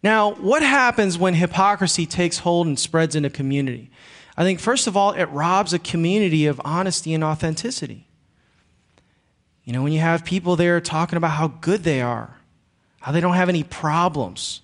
Now, 0.02 0.32
what 0.34 0.62
happens 0.62 1.18
when 1.18 1.34
hypocrisy 1.34 2.06
takes 2.06 2.38
hold 2.38 2.66
and 2.66 2.78
spreads 2.78 3.16
in 3.16 3.24
a 3.24 3.30
community? 3.30 3.90
I 4.36 4.44
think, 4.44 4.60
first 4.60 4.86
of 4.86 4.96
all, 4.96 5.12
it 5.12 5.24
robs 5.24 5.74
a 5.74 5.78
community 5.78 6.46
of 6.46 6.60
honesty 6.64 7.12
and 7.12 7.22
authenticity. 7.22 8.06
You 9.64 9.72
know, 9.72 9.82
when 9.82 9.92
you 9.92 10.00
have 10.00 10.24
people 10.24 10.56
there 10.56 10.80
talking 10.80 11.16
about 11.16 11.32
how 11.32 11.48
good 11.48 11.84
they 11.84 12.00
are, 12.00 12.36
how 13.00 13.12
they 13.12 13.20
don't 13.20 13.34
have 13.34 13.48
any 13.48 13.62
problems, 13.62 14.60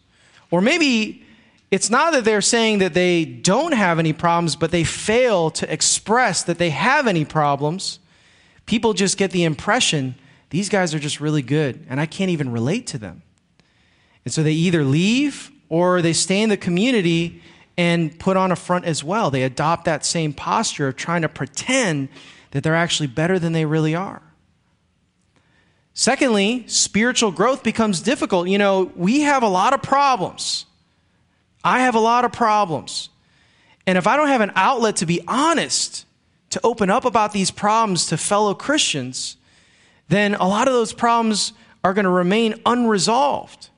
or 0.51 0.61
maybe 0.61 1.25
it's 1.71 1.91
not 1.91 2.13
that 2.13 2.25
they're 2.25 2.41
saying 2.41 2.79
that 2.79 2.95
they 2.95 3.25
don't 3.25 3.73
have 3.73 3.99
any 3.99 4.13
problems, 4.13 4.57
but 4.57 4.71
they 4.71 4.85
fail 4.85 5.51
to 5.51 5.73
express 5.73 6.43
that 6.45 6.59
they 6.59 6.71
have 6.71 7.07
any 7.07 7.25
problems. 7.25 7.99
People 8.67 8.93
just 8.95 9.19
get 9.19 9.33
the 9.33 9.45
impression 9.45 10.15
these 10.51 10.69
guys 10.69 10.95
are 10.95 10.99
just 10.99 11.21
really 11.21 11.43
good, 11.43 11.85
and 11.89 12.01
I 12.01 12.07
can't 12.07 12.31
even 12.31 12.53
relate 12.53 12.87
to 12.89 12.99
them. 12.99 13.23
And 14.25 14.33
so 14.33 14.43
they 14.43 14.53
either 14.53 14.85
leave 14.85 15.51
or 15.69 16.03
they 16.03 16.13
stay 16.13 16.41
in 16.41 16.49
the 16.49 16.57
community 16.57 17.43
and 17.77 18.17
put 18.19 18.37
on 18.37 18.53
a 18.53 18.57
front 18.57 18.85
as 18.85 19.03
well. 19.03 19.31
They 19.31 19.43
adopt 19.43 19.85
that 19.85 20.05
same 20.05 20.33
posture 20.33 20.89
of 20.89 20.97
trying 20.97 21.23
to 21.23 21.29
pretend 21.29 22.09
that 22.53 22.63
they're 22.63 22.77
actually 22.77 23.09
better 23.09 23.39
than 23.39 23.53
they 23.53 23.65
really 23.65 23.95
are. 23.95 24.23
Secondly, 25.99 26.63
spiritual 26.67 27.31
growth 27.31 27.63
becomes 27.63 28.03
difficult. 28.03 28.49
You 28.49 28.59
know, 28.59 28.93
we 28.97 29.23
have 29.23 29.43
a 29.43 29.49
lot 29.49 29.73
of 29.73 29.81
problems. 29.81 30.67
I 31.65 31.81
have 31.81 31.95
a 31.95 32.01
lot 32.01 32.27
of 32.27 32.33
problems. 32.33 33.09
And 33.87 33.97
if 33.97 34.07
I 34.07 34.19
don't 34.19 34.29
have 34.29 34.43
an 34.43 34.53
outlet 34.57 34.97
to 34.97 35.07
be 35.07 35.23
honest, 35.27 36.05
to 36.51 36.61
open 36.63 36.91
up 36.91 37.07
about 37.07 37.33
these 37.33 37.51
problems 37.51 38.05
to 38.09 38.19
fellow 38.19 38.53
Christians, 38.53 39.39
then 40.09 40.35
a 40.35 40.47
lot 40.47 40.69
of 40.69 40.75
those 40.75 40.93
problems 40.93 41.55
are 41.83 41.95
going 41.95 42.05
to 42.05 42.11
remain 42.11 42.61
unresolved. 42.67 43.71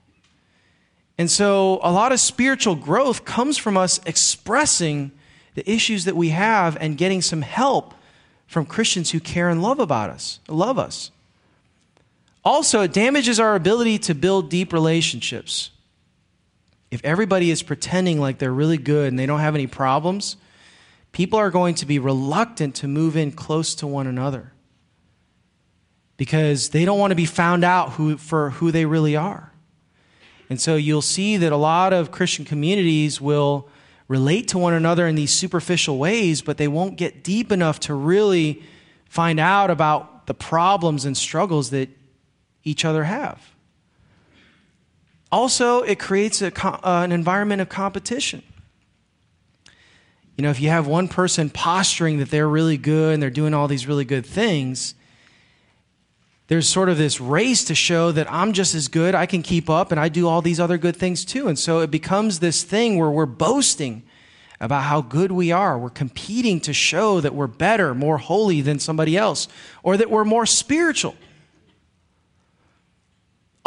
And 1.19 1.31
so 1.31 1.79
a 1.85 1.93
lot 1.93 2.11
of 2.11 2.19
spiritual 2.19 2.75
growth 2.75 3.25
comes 3.25 3.57
from 3.59 3.77
us 3.77 4.01
expressing 4.07 5.13
the 5.55 5.71
issues 5.71 6.05
that 6.05 6.17
we 6.17 6.31
have 6.31 6.77
and 6.81 6.99
getting 6.99 7.23
some 7.23 7.43
help 7.43 7.95
from 8.49 8.67
Christians 8.67 9.13
who 9.13 9.21
care 9.21 9.49
and 9.49 9.63
love 9.63 9.79
about 9.79 10.11
us, 10.11 10.41
love 10.49 10.81
us. 10.81 11.13
Also, 12.49 12.81
it 12.81 12.95
damages 12.95 13.39
our 13.39 13.55
ability 13.55 13.99
to 13.99 14.15
build 14.15 14.49
deep 14.49 14.73
relationships. 14.73 15.71
If 16.91 17.05
everybody 17.05 17.51
is 17.51 17.63
pretending 17.63 18.19
like 18.19 18.39
they're 18.39 18.51
really 18.51 18.79
good 18.79 19.09
and 19.09 19.19
they 19.19 19.27
don't 19.27 19.41
have 19.41 19.55
any 19.55 19.67
problems, 19.67 20.39
people 21.13 21.39
are 21.39 21.51
going 21.51 21.75
to 21.75 21.85
be 21.85 21.99
reluctant 21.99 22.75
to 22.77 22.89
move 22.89 23.19
in 23.19 23.33
close 23.33 23.75
to 23.75 23.87
one 23.87 24.07
another 24.07 24.55
because 26.17 26.71
they 26.71 26.87
don't 26.87 26.99
want 26.99 27.11
to 27.11 27.17
be 27.17 27.27
found 27.27 27.65
out 27.65 27.93
who, 27.93 28.17
for 28.17 28.49
who 28.49 28.71
they 28.73 28.87
really 28.87 29.15
are. 29.15 29.53
And 30.49 30.59
so 30.59 30.77
you'll 30.77 31.03
see 31.03 31.37
that 31.37 31.53
a 31.53 31.57
lot 31.59 31.93
of 31.93 32.11
Christian 32.11 32.47
communities 32.47 33.21
will 33.21 33.69
relate 34.09 34.49
to 34.49 34.59
one 34.59 34.73
another 34.73 35.07
in 35.07 35.17
these 35.17 35.33
superficial 35.33 35.99
ways, 35.99 36.41
but 36.41 36.57
they 36.57 36.67
won't 36.67 36.97
get 36.97 37.23
deep 37.23 37.53
enough 37.53 37.79
to 37.81 37.93
really 37.93 38.63
find 39.05 39.39
out 39.39 39.71
about 39.71 40.27
the 40.27 40.33
problems 40.33 41.05
and 41.05 41.15
struggles 41.15 41.69
that 41.69 41.91
each 42.69 42.85
other 42.85 43.05
have. 43.05 43.41
Also, 45.31 45.83
it 45.83 45.99
creates 45.99 46.43
a, 46.43 46.53
uh, 46.65 47.03
an 47.03 47.13
environment 47.13 47.61
of 47.61 47.69
competition. 47.69 48.43
You 50.37 50.43
know, 50.43 50.51
if 50.51 50.61
you 50.61 50.69
have 50.69 50.87
one 50.87 51.09
person 51.09 51.51
posturing 51.51 52.19
that 52.19 52.31
they're 52.31 52.49
really 52.49 52.77
good 52.77 53.15
and 53.15 53.23
they're 53.23 53.31
doing 53.31 53.55
all 53.55 53.69
these 53.69 53.87
really 53.87 54.05
good 54.05 54.25
things, 54.25 54.95
there's 56.47 56.69
sort 56.69 56.89
of 56.89 56.97
this 56.97 57.21
race 57.21 57.65
to 57.65 57.75
show 57.75 58.13
that 58.13 58.31
I'm 58.33 58.53
just 58.53 58.75
as 58.75 58.89
good, 58.89 59.15
I 59.15 59.27
can 59.27 59.43
keep 59.43 59.69
up, 59.69 59.91
and 59.91 60.01
I 60.01 60.09
do 60.09 60.29
all 60.29 60.41
these 60.41 60.61
other 60.61 60.79
good 60.79 60.97
things 60.97 61.25
too. 61.25 61.49
And 61.49 61.59
so 61.59 61.81
it 61.81 61.91
becomes 61.91 62.39
this 62.39 62.63
thing 62.63 62.99
where 62.99 63.11
we're 63.11 63.27
boasting 63.27 64.03
about 64.61 64.85
how 64.85 65.03
good 65.03 65.31
we 65.31 65.53
are. 65.53 65.79
We're 65.79 65.91
competing 65.91 66.61
to 66.61 66.73
show 66.73 67.21
that 67.21 67.35
we're 67.35 67.47
better, 67.49 67.95
more 67.95 68.19
holy 68.19 68.61
than 68.61 68.79
somebody 68.79 69.17
else, 69.17 69.47
or 69.83 69.97
that 69.97 70.11
we're 70.11 70.25
more 70.25 70.47
spiritual. 70.47 71.17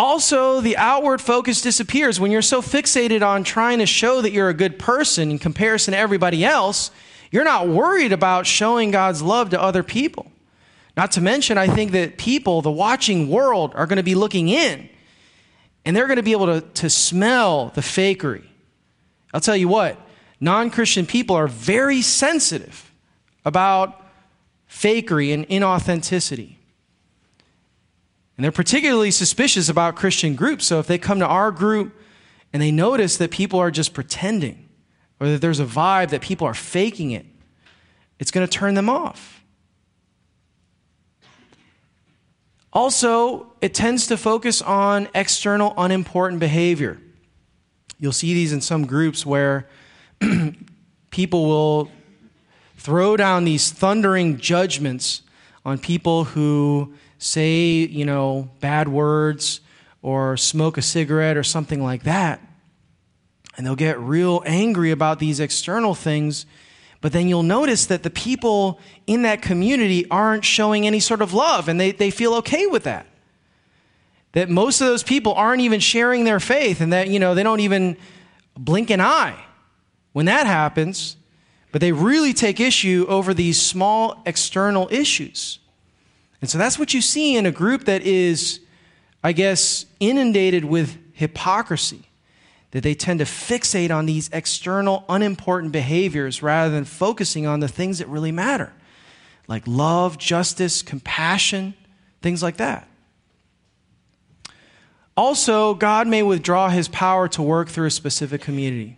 Also, 0.01 0.61
the 0.61 0.75
outward 0.77 1.21
focus 1.21 1.61
disappears. 1.61 2.19
When 2.19 2.31
you're 2.31 2.41
so 2.41 2.59
fixated 2.59 3.21
on 3.21 3.43
trying 3.43 3.77
to 3.77 3.85
show 3.85 4.19
that 4.23 4.31
you're 4.31 4.49
a 4.49 4.53
good 4.53 4.79
person 4.79 5.29
in 5.29 5.37
comparison 5.37 5.91
to 5.91 5.97
everybody 5.99 6.43
else, 6.43 6.89
you're 7.29 7.43
not 7.43 7.67
worried 7.67 8.11
about 8.11 8.47
showing 8.47 8.89
God's 8.89 9.21
love 9.21 9.51
to 9.51 9.61
other 9.61 9.83
people. 9.83 10.31
Not 10.97 11.11
to 11.11 11.21
mention, 11.21 11.59
I 11.59 11.67
think 11.67 11.91
that 11.91 12.17
people, 12.17 12.63
the 12.63 12.71
watching 12.71 13.29
world, 13.29 13.73
are 13.75 13.85
going 13.85 13.97
to 13.97 14.03
be 14.03 14.15
looking 14.15 14.49
in 14.49 14.89
and 15.85 15.95
they're 15.95 16.07
going 16.07 16.17
to 16.17 16.23
be 16.23 16.31
able 16.31 16.47
to, 16.47 16.61
to 16.61 16.89
smell 16.89 17.69
the 17.75 17.81
fakery. 17.81 18.47
I'll 19.35 19.39
tell 19.39 19.55
you 19.55 19.67
what, 19.67 19.99
non 20.39 20.71
Christian 20.71 21.05
people 21.05 21.35
are 21.35 21.47
very 21.47 22.01
sensitive 22.01 22.91
about 23.45 24.03
fakery 24.67 25.31
and 25.31 25.47
inauthenticity. 25.47 26.55
And 28.41 28.43
they're 28.43 28.51
particularly 28.51 29.12
suspicious 29.12 29.69
about 29.69 29.95
Christian 29.95 30.34
groups. 30.34 30.65
So 30.65 30.80
if 30.80 30.88
they 30.88 30.97
come 30.97 31.19
to 31.19 31.27
our 31.27 31.51
group 31.51 31.95
and 32.51 32.60
they 32.60 32.71
notice 32.71 33.17
that 33.17 33.30
people 33.30 33.60
are 33.60 33.69
just 33.69 33.93
pretending 33.93 34.67
or 35.19 35.27
that 35.27 35.41
there's 35.41 35.60
a 35.60 35.63
vibe 35.63 36.10
that 36.10 36.21
people 36.21 36.47
are 36.47 36.56
faking 36.56 37.12
it, 37.12 37.27
it's 38.17 38.32
going 38.32 38.47
to 38.47 38.51
turn 38.51 38.73
them 38.73 38.89
off. 38.89 39.43
Also, 42.73 43.54
it 43.62 43.75
tends 43.75 44.08
to 44.08 44.17
focus 44.17 44.60
on 44.63 45.08
external, 45.13 45.75
unimportant 45.77 46.39
behavior. 46.39 46.99
You'll 47.99 48.12
see 48.12 48.34
these 48.34 48.54
in 48.54 48.62
some 48.62 48.88
groups 48.88 49.23
where 49.23 49.69
people 51.12 51.45
will 51.45 51.91
throw 52.75 53.15
down 53.15 53.45
these 53.45 53.69
thundering 53.69 54.39
judgments 54.39 55.21
on 55.63 55.77
people 55.77 56.23
who 56.23 56.95
say, 57.21 57.86
you 57.86 58.05
know, 58.05 58.49
bad 58.60 58.88
words 58.88 59.62
or 60.01 60.36
smoke 60.38 60.77
a 60.77 60.81
cigarette 60.81 61.38
or 61.38 61.43
something 61.43 61.81
like 61.81 62.03
that. 62.03 62.41
And 63.57 63.65
they'll 63.65 63.75
get 63.75 63.99
real 63.99 64.41
angry 64.45 64.91
about 64.91 65.19
these 65.19 65.39
external 65.39 65.93
things 65.95 66.45
but 67.01 67.12
then 67.12 67.27
you'll 67.27 67.43
notice 67.43 67.88
that 67.88 68.03
the 68.03 68.12
people 68.12 68.79
in 69.07 69.23
that 69.23 69.41
community 69.41 70.07
aren't 70.10 70.45
showing 70.45 70.86
any 70.86 70.99
sort 70.99 71.21
of 71.21 71.34
love 71.34 71.67
and 71.67 71.79
they, 71.79 71.91
they 71.91 72.12
feel 72.12 72.36
okay 72.36 72.67
with 72.67 72.84
that. 72.84 73.07
That 74.34 74.49
most 74.49 74.79
of 74.79 74.88
those 74.88 75.03
people 75.03 75.34
aren't 75.34 75.62
even 75.62 75.79
sharing 75.79 76.23
their 76.23 76.39
faith 76.39 76.79
and 76.79 76.93
that, 76.93 77.10
you 77.10 77.19
know, 77.19 77.34
they 77.34 77.43
don't 77.43 77.60
even 77.60 77.97
blink 78.55 78.91
an 78.91 79.01
eye 79.01 79.43
when 80.13 80.27
that 80.27 80.45
happens, 80.45 81.17
but 81.71 81.81
they 81.81 81.91
really 81.91 82.34
take 82.34 82.60
issue 82.60 83.05
over 83.10 83.34
these 83.34 83.60
small 83.60 84.21
external 84.25 84.88
issues. 84.91 85.57
And 86.41 86.49
so 86.49 86.58
that's 86.58 86.77
what 86.77 86.93
you 86.93 87.01
see 87.01 87.36
in 87.36 87.45
a 87.45 87.51
group 87.51 87.86
that 87.86 88.01
is, 88.01 88.60
I 89.23 89.32
guess, 89.32 89.86
inundated 89.99 90.65
with 90.65 90.97
hypocrisy. 91.13 92.08
That 92.71 92.84
they 92.84 92.93
tend 92.93 93.19
to 93.19 93.25
fixate 93.25 93.93
on 93.93 94.06
these 94.06 94.30
external, 94.32 95.04
unimportant 95.10 95.73
behaviors 95.73 96.41
rather 96.41 96.73
than 96.73 96.86
focusing 96.86 97.45
on 97.45 97.60
the 97.60 97.67
things 97.67 97.99
that 97.99 98.08
really 98.08 98.32
matter, 98.32 98.71
like 99.45 99.63
love, 99.67 100.17
justice, 100.17 100.82
compassion, 100.82 101.73
things 102.21 102.41
like 102.41 102.58
that. 102.58 102.88
Also, 105.17 105.73
God 105.73 106.08
may 106.08 106.23
withdraw 106.23 106.69
his 106.69 106.88
power 106.88 107.27
to 107.27 107.41
work 107.41 107.67
through 107.67 107.88
a 107.88 107.91
specific 107.91 108.39
community. 108.39 108.97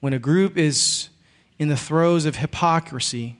When 0.00 0.14
a 0.14 0.18
group 0.18 0.56
is 0.56 1.10
in 1.58 1.68
the 1.68 1.76
throes 1.76 2.24
of 2.24 2.36
hypocrisy, 2.36 3.36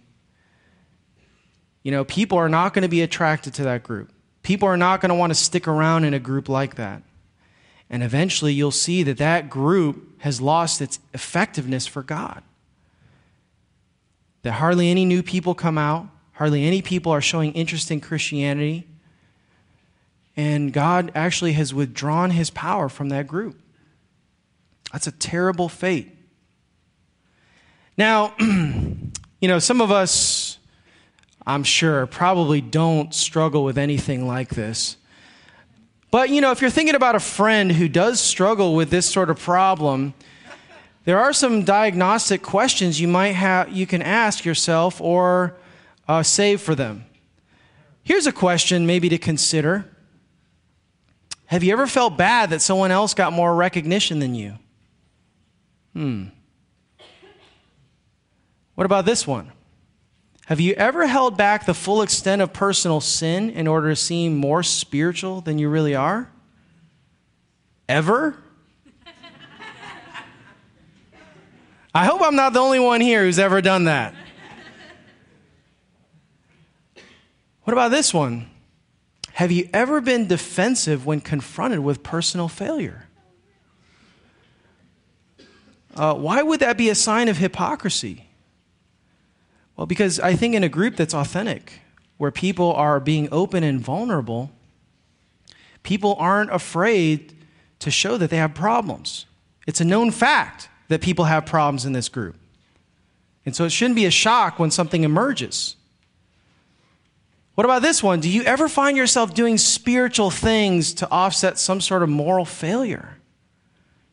you 1.89 1.93
know, 1.93 2.05
people 2.05 2.37
are 2.37 2.51
not 2.51 2.75
going 2.75 2.83
to 2.83 2.89
be 2.89 3.01
attracted 3.01 3.55
to 3.55 3.63
that 3.63 3.83
group. 3.83 4.13
People 4.43 4.69
are 4.69 4.77
not 4.77 5.01
going 5.01 5.09
to 5.09 5.15
want 5.15 5.31
to 5.31 5.35
stick 5.35 5.67
around 5.67 6.05
in 6.05 6.13
a 6.13 6.19
group 6.19 6.51
like 6.51 6.75
that. 6.75 7.03
And 7.89 8.03
eventually 8.03 8.53
you'll 8.53 8.73
see 8.73 9.03
that 9.05 9.17
that 9.17 9.49
group 9.49 10.21
has 10.21 10.39
lost 10.39 10.83
its 10.83 10.99
effectiveness 11.15 11.87
for 11.87 12.03
God. 12.03 12.43
That 14.43 14.53
hardly 14.53 14.91
any 14.91 15.07
new 15.07 15.23
people 15.23 15.55
come 15.55 15.79
out, 15.79 16.07
hardly 16.33 16.67
any 16.67 16.83
people 16.83 17.11
are 17.11 17.23
showing 17.23 17.55
interest 17.55 17.91
in 17.91 18.03
Christianity. 18.03 18.87
And 20.37 20.75
God 20.75 21.11
actually 21.15 21.55
has 21.55 21.73
withdrawn 21.73 22.33
his 22.33 22.51
power 22.51 22.91
from 22.91 23.09
that 23.09 23.27
group. 23.27 23.59
That's 24.93 25.07
a 25.07 25.13
terrible 25.13 25.71
fate. 25.71 26.15
Now, 27.97 28.35
you 28.39 29.49
know, 29.49 29.59
some 29.59 29.81
of 29.81 29.91
us, 29.91 30.58
I'm 31.49 31.65
sure, 31.65 32.07
probably 32.07 32.61
don't 32.61 33.15
struggle 33.15 33.65
with 33.65 33.79
anything 33.79 34.27
like 34.27 34.51
this. 34.51 34.99
But, 36.11 36.29
you 36.29 36.43
know, 36.43 36.51
if 36.51 36.61
you're 36.61 36.69
thinking 36.69 36.95
about 36.95 37.15
a 37.15 37.21
friend 37.21 37.73
who 37.73 37.89
does 37.89 38.21
struggle 38.21 38.75
with 38.75 38.91
this 38.91 39.09
sort 39.09 39.31
of 39.31 39.39
problem, 39.39 40.13
there 41.07 41.19
are 41.19 41.33
some 41.33 41.65
diagnostic 41.65 42.43
questions 42.43 43.01
you 43.01 43.09
might 43.09 43.33
have, 43.33 43.73
you 43.73 43.87
can 43.87 44.03
ask 44.03 44.45
yourself 44.45 45.01
or 45.01 45.57
uh, 46.07 46.23
save 46.23 46.61
for 46.61 46.75
them. 46.75 47.07
Here's 48.03 48.27
a 48.27 48.33
question 48.33 48.87
maybe 48.87 49.09
to 49.09 49.19
consider 49.19 49.91
Have 51.47 51.65
you 51.65 51.73
ever 51.73 51.87
felt 51.87 52.19
bad 52.19 52.51
that 52.51 52.61
someone 52.61 52.91
else 52.91 53.15
got 53.15 53.33
more 53.33 53.55
recognition 53.55 54.19
than 54.19 54.35
you? 54.35 54.55
Hmm. 55.95 56.25
What 58.75 58.85
about 58.85 59.07
this 59.07 59.27
one? 59.27 59.51
Have 60.49 60.61
you 60.61 60.73
ever 60.79 61.07
held 61.07 61.37
back 61.37 61.67
the 61.67 61.75
full 61.75 62.01
extent 62.01 62.41
of 62.41 62.55
personal 62.55 63.03
sin 63.03 63.51
in 63.51 63.67
order 63.67 63.91
to 63.91 63.97
seem 63.97 64.35
more 64.35 64.63
spiritual 64.63 65.43
than 65.43 65.59
you 65.59 65.69
really 65.69 65.95
are? 65.95 66.31
Ever? 67.87 68.35
I 71.95 72.07
hope 72.07 72.23
I'm 72.23 72.35
not 72.35 72.55
the 72.55 72.61
only 72.61 72.81
one 72.81 73.03
here 73.03 73.25
who's 73.25 73.39
ever 73.39 73.61
done 73.61 73.85
that. 73.85 74.15
What 77.65 77.75
about 77.75 77.91
this 77.91 78.15
one? 78.15 78.49
Have 79.35 79.53
you 79.53 79.69
ever 79.75 80.01
been 80.01 80.29
defensive 80.29 81.05
when 81.05 81.21
confronted 81.21 81.81
with 81.81 82.03
personal 82.03 82.49
failure? 82.49 83.07
Uh, 85.95 86.15
why 86.15 86.41
would 86.41 86.61
that 86.61 86.79
be 86.79 86.89
a 86.89 86.95
sign 86.95 87.29
of 87.29 87.37
hypocrisy? 87.37 88.28
Well, 89.79 89.87
because 89.87 90.19
I 90.19 90.35
think 90.35 90.57
in 90.57 90.65
a 90.65 90.69
group 90.69 90.97
that's 90.97 91.15
authentic, 91.15 91.81
where 92.17 92.33
people 92.33 92.73
are 92.73 92.99
being 92.99 93.29
open 93.31 93.63
and 93.63 93.81
vulnerable, 93.81 94.51
people 95.85 96.17
aren't 96.19 96.51
afraid 96.53 97.33
to 97.79 97.91
show 97.93 98.17
that 98.17 98.29
they 98.29 98.39
have 98.39 98.55
problems. 98.55 99.27
It's 99.69 99.81
a 99.81 99.85
known 99.85 100.11
fact 100.11 100.69
that 100.89 101.01
people 101.01 101.27
have 101.27 101.47
problems 101.47 101.87
in 101.87 101.93
this 101.93 102.09
group. 102.09 102.35
And 103.47 103.55
so 103.55 103.65
it 103.65 103.71
shouldn't 103.71 103.95
be 103.95 104.05
a 104.05 104.11
shock 104.11 104.59
when 104.59 104.73
something 104.73 105.05
emerges. 105.05 105.77
What 107.55 107.65
about 107.65 107.83
this 107.83 108.03
one? 108.03 108.19
Do 108.19 108.29
you 108.29 108.43
ever 108.43 108.69
find 108.69 108.97
yourself 108.97 109.33
doing 109.33 109.59
spiritual 109.59 110.31
things 110.31 110.93
to 110.95 111.09
offset 111.09 111.57
some 111.57 111.81
sort 111.81 112.03
of 112.03 112.09
moral 112.09 112.45
failure? 112.45 113.19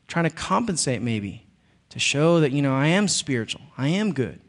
Trying 0.07 0.25
to 0.25 0.29
compensate, 0.29 1.01
maybe, 1.01 1.47
to 1.89 1.97
show 1.97 2.39
that, 2.39 2.51
you 2.51 2.61
know, 2.61 2.75
I 2.75 2.87
am 2.87 3.07
spiritual, 3.07 3.61
I 3.79 3.87
am 3.87 4.13
good. 4.13 4.41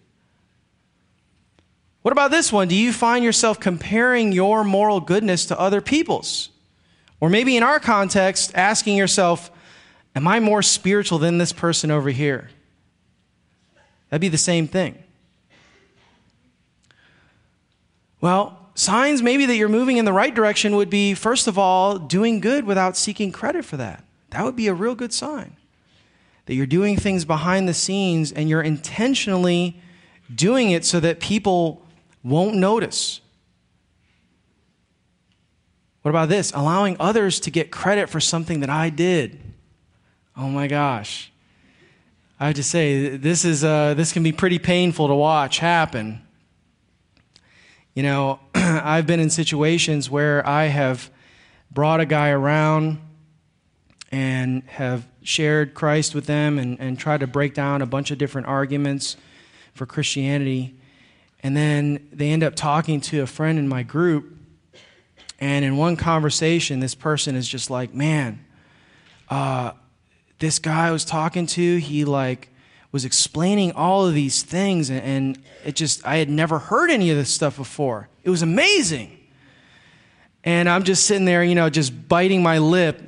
What 2.07 2.13
about 2.13 2.31
this 2.31 2.53
one? 2.53 2.69
Do 2.69 2.77
you 2.77 2.93
find 2.93 3.25
yourself 3.25 3.59
comparing 3.59 4.31
your 4.31 4.63
moral 4.63 5.01
goodness 5.01 5.47
to 5.47 5.59
other 5.59 5.81
people's? 5.81 6.51
Or 7.19 7.29
maybe 7.29 7.57
in 7.57 7.65
our 7.65 7.81
context, 7.81 8.53
asking 8.55 8.97
yourself, 8.97 9.51
Am 10.15 10.29
I 10.29 10.39
more 10.39 10.63
spiritual 10.63 11.19
than 11.19 11.39
this 11.39 11.53
person 11.53 11.91
over 11.91 12.11
here? 12.11 12.49
That'd 14.09 14.21
be 14.21 14.29
the 14.29 14.39
same 14.39 14.69
thing. 14.69 15.03
Well, 18.21 18.57
signs 18.77 19.21
maybe 19.21 19.45
that 19.47 19.57
you're 19.57 19.69
moving 19.69 19.97
in 19.97 20.05
the 20.05 20.13
right 20.13 20.33
direction 20.33 20.77
would 20.77 20.89
be, 20.89 21.13
first 21.13 21.49
of 21.49 21.59
all, 21.59 21.99
doing 21.99 22.39
good 22.39 22.67
without 22.67 22.97
seeking 22.97 23.33
credit 23.33 23.65
for 23.65 23.79
that. 23.79 24.05
That 24.31 24.45
would 24.45 24.55
be 24.55 24.69
a 24.69 24.75
real 24.75 24.95
good 24.95 25.13
sign. 25.13 25.57
That 26.45 26.55
you're 26.55 26.67
doing 26.67 26.97
things 26.97 27.25
behind 27.25 27.69
the 27.69 27.75
scenes 27.75 28.31
and 28.31 28.49
you're 28.49 28.63
intentionally 28.63 29.83
doing 30.33 30.71
it 30.71 30.85
so 30.85 31.01
that 31.01 31.19
people 31.19 31.83
won't 32.27 32.57
notice. 32.57 33.21
What 36.03 36.11
about 36.11 36.29
this? 36.29 36.53
Allowing 36.53 36.97
others 37.01 37.41
to 37.41 37.51
get 37.51 37.71
credit 37.71 38.09
for 38.09 38.21
something 38.21 38.61
that 38.61 38.71
I 38.71 38.91
did. 38.91 39.41
Oh 40.37 40.49
my 40.49 40.67
gosh. 40.67 41.33
I 42.39 42.49
have 42.49 42.57
to 42.57 42.63
say, 42.63 43.17
this, 43.17 43.45
is, 43.45 43.65
uh, 43.65 43.95
this 43.95 44.13
can 44.13 44.23
be 44.23 44.33
pretty 44.33 44.59
painful 44.59 45.09
to 45.09 45.15
watch 45.15 45.59
happen. 45.59 46.21
You 47.95 48.03
know, 48.03 48.41
I've 48.55 49.07
been 49.07 49.21
in 49.21 49.31
situations 49.31 50.11
where 50.11 50.47
I 50.47 50.67
have 50.67 51.11
brought 51.71 52.01
a 52.01 52.07
guy 52.07 52.29
around 52.31 52.99
and 54.13 54.63
have 54.65 55.07
shared 55.23 55.75
Christ 55.75 56.15
with 56.15 56.27
them 56.27 56.59
and, 56.59 56.79
and 56.79 56.99
tried 56.99 57.21
to 57.21 57.27
break 57.27 57.55
down 57.55 57.83
a 57.83 57.87
bunch 57.87 58.11
of 58.11 58.19
different 58.19 58.47
arguments 58.49 59.17
for 59.75 59.87
Christianity. 59.87 60.77
And 61.43 61.57
then 61.57 62.09
they 62.13 62.31
end 62.31 62.43
up 62.43 62.55
talking 62.55 63.01
to 63.03 63.23
a 63.23 63.27
friend 63.27 63.59
in 63.59 63.69
my 63.69 63.83
group. 63.83 64.37
And 65.39 65.65
in 65.65 65.77
one 65.77 65.97
conversation, 65.97 66.81
this 66.81 66.95
person 66.95 67.37
is 67.37 67.47
just 67.47 67.71
like, 67.71 67.95
man, 67.95 68.45
uh, 69.29 69.73
this 70.39 70.59
guy 70.59 70.89
I 70.89 70.91
was 70.91 71.05
talking 71.05 71.47
to, 71.49 71.77
he 71.79 72.05
like 72.05 72.49
was 72.93 73.05
explaining 73.05 73.73
all 73.73 74.07
of 74.07 74.15
these 74.15 74.43
things. 74.43 74.91
And, 74.91 75.03
and 75.03 75.39
it 75.65 75.77
just, 75.77 76.07
I 76.07 76.17
had 76.17 76.31
never 76.31 76.59
heard 76.59 76.91
any 76.91 77.11
of 77.11 77.17
this 77.17 77.33
stuff 77.33 77.57
before. 77.57 78.09
It 78.25 78.31
was 78.31 78.43
amazing. 78.43 79.19
And 80.45 80.69
I'm 80.69 80.85
just 80.85 81.07
sitting 81.07 81.25
there, 81.25 81.43
you 81.43 81.55
know, 81.55 81.69
just 81.69 82.09
biting 82.09 82.43
my 82.43 82.59
lip 82.59 83.03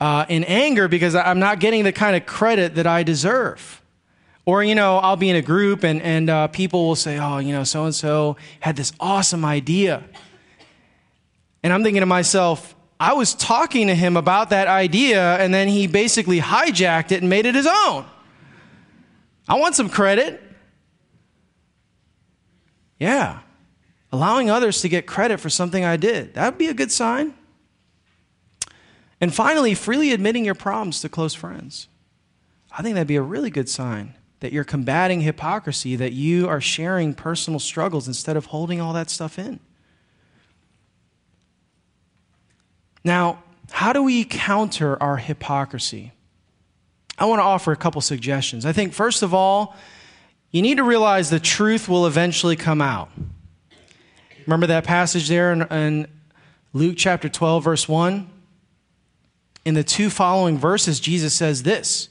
uh, 0.00 0.26
in 0.28 0.44
anger 0.44 0.88
because 0.88 1.14
I'm 1.14 1.38
not 1.38 1.60
getting 1.60 1.84
the 1.84 1.92
kind 1.92 2.16
of 2.16 2.26
credit 2.26 2.74
that 2.74 2.86
I 2.86 3.04
deserve. 3.04 3.81
Or, 4.44 4.64
you 4.64 4.74
know, 4.74 4.98
I'll 4.98 5.16
be 5.16 5.30
in 5.30 5.36
a 5.36 5.42
group 5.42 5.84
and, 5.84 6.02
and 6.02 6.28
uh, 6.28 6.48
people 6.48 6.88
will 6.88 6.96
say, 6.96 7.18
oh, 7.18 7.38
you 7.38 7.52
know, 7.52 7.62
so 7.62 7.84
and 7.84 7.94
so 7.94 8.36
had 8.60 8.74
this 8.74 8.92
awesome 8.98 9.44
idea. 9.44 10.02
And 11.62 11.72
I'm 11.72 11.84
thinking 11.84 12.00
to 12.00 12.06
myself, 12.06 12.74
I 12.98 13.12
was 13.12 13.34
talking 13.34 13.86
to 13.86 13.94
him 13.94 14.16
about 14.16 14.50
that 14.50 14.66
idea 14.66 15.36
and 15.36 15.54
then 15.54 15.68
he 15.68 15.86
basically 15.86 16.40
hijacked 16.40 17.12
it 17.12 17.20
and 17.20 17.30
made 17.30 17.46
it 17.46 17.54
his 17.54 17.68
own. 17.68 18.04
I 19.48 19.58
want 19.60 19.76
some 19.76 19.88
credit. 19.88 20.42
Yeah. 22.98 23.40
Allowing 24.10 24.50
others 24.50 24.80
to 24.80 24.88
get 24.88 25.06
credit 25.06 25.38
for 25.38 25.50
something 25.50 25.84
I 25.84 25.96
did. 25.96 26.34
That 26.34 26.52
would 26.52 26.58
be 26.58 26.68
a 26.68 26.74
good 26.74 26.90
sign. 26.90 27.34
And 29.20 29.32
finally, 29.32 29.74
freely 29.74 30.12
admitting 30.12 30.44
your 30.44 30.56
problems 30.56 31.00
to 31.02 31.08
close 31.08 31.32
friends. 31.32 31.86
I 32.72 32.82
think 32.82 32.94
that'd 32.94 33.06
be 33.06 33.16
a 33.16 33.22
really 33.22 33.50
good 33.50 33.68
sign 33.68 34.16
that 34.42 34.52
you're 34.52 34.64
combating 34.64 35.20
hypocrisy, 35.20 35.94
that 35.94 36.12
you 36.12 36.48
are 36.48 36.60
sharing 36.60 37.14
personal 37.14 37.60
struggles 37.60 38.08
instead 38.08 38.36
of 38.36 38.46
holding 38.46 38.80
all 38.80 38.92
that 38.92 39.08
stuff 39.08 39.38
in. 39.38 39.60
Now, 43.04 43.42
how 43.70 43.92
do 43.92 44.02
we 44.02 44.24
counter 44.24 45.00
our 45.00 45.16
hypocrisy? 45.16 46.12
I 47.16 47.26
want 47.26 47.38
to 47.38 47.44
offer 47.44 47.70
a 47.70 47.76
couple 47.76 48.00
suggestions. 48.00 48.66
I 48.66 48.72
think, 48.72 48.92
first 48.92 49.22
of 49.22 49.32
all, 49.32 49.76
you 50.50 50.60
need 50.60 50.78
to 50.78 50.84
realize 50.84 51.30
the 51.30 51.38
truth 51.38 51.88
will 51.88 52.06
eventually 52.06 52.56
come 52.56 52.82
out. 52.82 53.10
Remember 54.44 54.66
that 54.66 54.82
passage 54.82 55.28
there 55.28 55.52
in, 55.52 55.62
in 55.62 56.06
Luke 56.72 56.96
chapter 56.98 57.28
12, 57.28 57.62
verse 57.62 57.88
1? 57.88 58.28
In 59.64 59.74
the 59.74 59.84
two 59.84 60.10
following 60.10 60.58
verses, 60.58 60.98
Jesus 60.98 61.32
says 61.32 61.62
this 61.62 62.08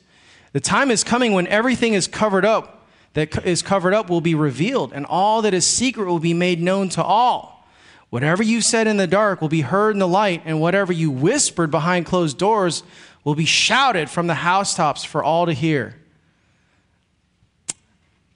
The 0.54 0.60
time 0.60 0.92
is 0.92 1.04
coming 1.04 1.34
when 1.34 1.48
everything 1.48 1.94
is 1.94 2.08
covered 2.08 2.46
up, 2.46 2.86
that 3.14 3.46
is 3.46 3.62
covered 3.62 3.94
up 3.94 4.10
will 4.10 4.22
be 4.22 4.36
revealed, 4.36 4.94
and 4.94 5.06
all 5.06 5.42
that 5.42 5.54
is 5.54 5.66
secret 5.66 6.06
will 6.06 6.20
be 6.20 6.34
made 6.34 6.62
known 6.62 6.90
to 6.90 7.04
all. 7.04 7.68
Whatever 8.10 8.44
you 8.44 8.60
said 8.60 8.88
in 8.88 8.98
the 8.98 9.08
dark 9.08 9.42
will 9.42 9.50
be 9.50 9.62
heard 9.62 9.92
in 9.92 10.00
the 10.00 10.08
light, 10.08 10.42
and 10.46 10.60
whatever 10.60 10.92
you 10.92 11.10
whispered 11.10 11.72
behind 11.72 12.06
closed 12.06 12.38
doors 12.38 12.84
will 13.24 13.36
be 13.36 13.46
shouted 13.46 14.10
from 14.10 14.28
the 14.28 14.34
housetops 14.34 15.04
for 15.04 15.24
all 15.24 15.46
to 15.46 15.54
hear. 15.54 15.96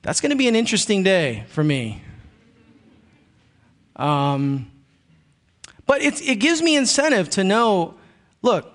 That's 0.02 0.22
going 0.22 0.30
to 0.30 0.38
be 0.38 0.48
an 0.48 0.56
interesting 0.56 1.04
day 1.04 1.46
for 1.48 1.64
me. 1.64 2.02
Um, 3.96 4.72
but 5.86 6.02
it, 6.02 6.22
it 6.22 6.36
gives 6.36 6.62
me 6.62 6.76
incentive 6.76 7.30
to 7.32 7.44
know 7.44 7.96
look, 8.42 8.72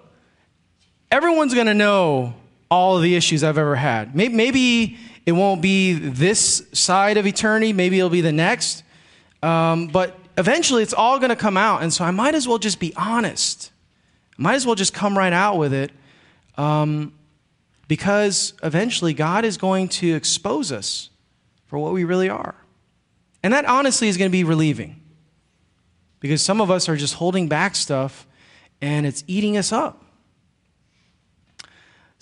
everyone's 1.11 1.55
going 1.55 1.67
to 1.67 1.75
know 1.75 2.35
all 2.71 2.97
of 2.97 3.03
the 3.03 3.17
issues 3.17 3.43
I've 3.43 3.59
ever 3.59 3.77
had. 3.77 4.15
Maybe, 4.15 4.97
it 5.27 5.33
won't 5.33 5.61
be 5.61 5.95
this 5.95 6.67
side 6.73 7.17
of 7.17 7.27
eternity, 7.27 7.73
maybe 7.73 7.99
it'll 7.99 8.11
be 8.11 8.21
the 8.21 8.33
next. 8.33 8.85
Um, 9.43 9.89
but 9.89 10.19
eventually 10.39 10.83
it's 10.83 10.93
all 10.93 11.19
going 11.19 11.31
to 11.31 11.37
come 11.37 11.57
out. 11.57 11.83
And 11.83 11.93
so 11.93 12.05
I 12.05 12.11
might 12.11 12.35
as 12.35 12.47
well 12.47 12.59
just 12.59 12.79
be 12.79 12.95
honest. 12.97 13.73
I 14.39 14.43
might 14.43 14.55
as 14.55 14.67
well 14.67 14.75
just 14.75 14.95
come 14.95 15.17
right 15.17 15.33
out 15.33 15.59
with 15.59 15.73
it 15.73 15.91
um, 16.57 17.13
because 17.89 18.55
eventually 18.63 19.15
God 19.15 19.45
is 19.45 19.57
going 19.57 19.89
to 19.89 20.15
expose 20.15 20.73
us 20.73 21.11
for 21.67 21.79
what 21.79 21.93
we 21.93 22.05
really 22.05 22.29
are. 22.29 22.55
And 23.43 23.53
that 23.55 23.65
honestly 23.65 24.09
is 24.09 24.17
going 24.17 24.31
to 24.31 24.33
be 24.33 24.45
relieving 24.45 25.01
because 26.21 26.43
some 26.43 26.61
of 26.61 26.71
us 26.71 26.89
are 26.89 26.97
just 26.97 27.15
holding 27.15 27.49
back 27.49 27.75
stuff 27.75 28.27
and 28.81 29.07
it's 29.07 29.25
eating 29.27 29.57
us 29.57 29.73
up. 29.73 30.05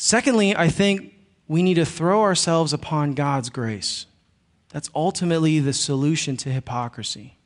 Secondly, 0.00 0.54
I 0.54 0.68
think 0.68 1.12
we 1.48 1.60
need 1.62 1.74
to 1.74 1.84
throw 1.84 2.22
ourselves 2.22 2.72
upon 2.72 3.14
God's 3.14 3.50
grace. 3.50 4.06
That's 4.70 4.88
ultimately 4.94 5.58
the 5.58 5.72
solution 5.72 6.36
to 6.38 6.50
hypocrisy. 6.50 7.36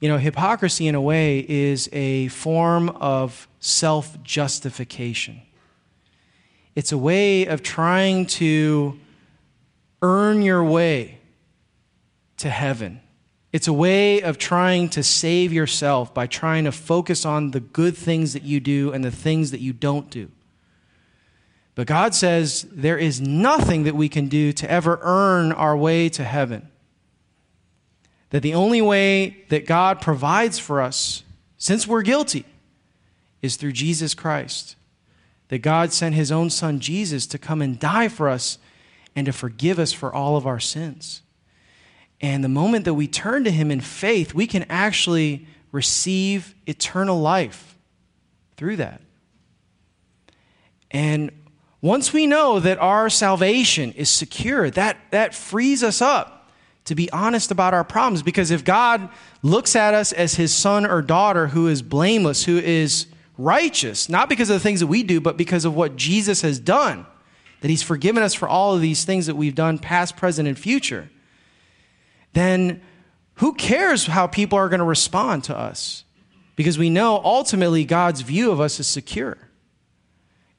You 0.00 0.08
know, 0.08 0.16
hypocrisy, 0.16 0.88
in 0.88 0.94
a 0.94 1.00
way, 1.02 1.44
is 1.46 1.88
a 1.92 2.28
form 2.28 2.88
of 2.88 3.46
self 3.60 4.20
justification. 4.22 5.42
It's 6.74 6.92
a 6.92 6.98
way 6.98 7.44
of 7.44 7.62
trying 7.62 8.24
to 8.26 8.98
earn 10.00 10.40
your 10.40 10.64
way 10.64 11.18
to 12.38 12.48
heaven. 12.48 13.00
It's 13.52 13.68
a 13.68 13.72
way 13.72 14.22
of 14.22 14.38
trying 14.38 14.88
to 14.90 15.02
save 15.02 15.52
yourself 15.52 16.14
by 16.14 16.26
trying 16.26 16.64
to 16.64 16.72
focus 16.72 17.26
on 17.26 17.50
the 17.50 17.60
good 17.60 17.98
things 17.98 18.32
that 18.32 18.44
you 18.44 18.60
do 18.60 18.92
and 18.92 19.04
the 19.04 19.10
things 19.10 19.50
that 19.50 19.60
you 19.60 19.74
don't 19.74 20.08
do. 20.08 20.30
But 21.74 21.86
God 21.86 22.14
says 22.14 22.66
there 22.70 22.98
is 22.98 23.20
nothing 23.20 23.84
that 23.84 23.96
we 23.96 24.08
can 24.08 24.28
do 24.28 24.52
to 24.52 24.70
ever 24.70 24.98
earn 25.02 25.52
our 25.52 25.76
way 25.76 26.08
to 26.10 26.24
heaven 26.24 26.68
that 28.32 28.40
the 28.40 28.54
only 28.54 28.80
way 28.80 29.44
that 29.50 29.66
God 29.66 30.00
provides 30.00 30.58
for 30.58 30.80
us, 30.80 31.22
since 31.58 31.86
we're 31.86 32.00
guilty, 32.00 32.46
is 33.42 33.56
through 33.56 33.72
Jesus 33.72 34.14
Christ. 34.14 34.74
That 35.48 35.58
God 35.58 35.92
sent 35.92 36.14
his 36.14 36.32
own 36.32 36.48
son 36.48 36.80
Jesus 36.80 37.26
to 37.26 37.38
come 37.38 37.60
and 37.60 37.78
die 37.78 38.08
for 38.08 38.30
us 38.30 38.56
and 39.14 39.26
to 39.26 39.34
forgive 39.34 39.78
us 39.78 39.92
for 39.92 40.10
all 40.10 40.38
of 40.38 40.46
our 40.46 40.58
sins. 40.58 41.20
And 42.22 42.42
the 42.42 42.48
moment 42.48 42.86
that 42.86 42.94
we 42.94 43.06
turn 43.06 43.44
to 43.44 43.50
him 43.50 43.70
in 43.70 43.82
faith, 43.82 44.32
we 44.32 44.46
can 44.46 44.64
actually 44.70 45.46
receive 45.70 46.54
eternal 46.66 47.20
life 47.20 47.76
through 48.56 48.76
that. 48.76 49.02
And 50.90 51.32
once 51.82 52.12
we 52.12 52.26
know 52.26 52.60
that 52.60 52.78
our 52.78 53.10
salvation 53.10 53.92
is 53.92 54.08
secure, 54.08 54.70
that, 54.70 54.96
that 55.10 55.34
frees 55.34 55.82
us 55.82 56.00
up 56.00 56.42
to 56.84 56.94
be 56.94 57.10
honest 57.12 57.50
about 57.50 57.74
our 57.74 57.84
problems. 57.84 58.22
Because 58.22 58.50
if 58.50 58.64
God 58.64 59.08
looks 59.42 59.76
at 59.76 59.94
us 59.94 60.12
as 60.12 60.34
his 60.34 60.54
son 60.54 60.86
or 60.86 61.02
daughter 61.02 61.48
who 61.48 61.68
is 61.68 61.82
blameless, 61.82 62.44
who 62.44 62.58
is 62.58 63.06
righteous, 63.38 64.08
not 64.08 64.28
because 64.28 64.50
of 64.50 64.54
the 64.54 64.60
things 64.60 64.80
that 64.80 64.86
we 64.86 65.02
do, 65.02 65.20
but 65.20 65.36
because 65.36 65.64
of 65.64 65.74
what 65.74 65.96
Jesus 65.96 66.42
has 66.42 66.58
done, 66.58 67.06
that 67.60 67.68
he's 67.68 67.82
forgiven 67.82 68.22
us 68.22 68.34
for 68.34 68.48
all 68.48 68.74
of 68.74 68.80
these 68.80 69.04
things 69.04 69.26
that 69.26 69.36
we've 69.36 69.54
done, 69.54 69.78
past, 69.78 70.16
present, 70.16 70.48
and 70.48 70.58
future, 70.58 71.10
then 72.32 72.80
who 73.36 73.54
cares 73.54 74.06
how 74.06 74.26
people 74.26 74.58
are 74.58 74.68
going 74.68 74.80
to 74.80 74.84
respond 74.84 75.44
to 75.44 75.56
us? 75.56 76.04
Because 76.56 76.78
we 76.78 76.90
know 76.90 77.20
ultimately 77.24 77.84
God's 77.84 78.20
view 78.20 78.50
of 78.50 78.60
us 78.60 78.78
is 78.80 78.86
secure. 78.86 79.38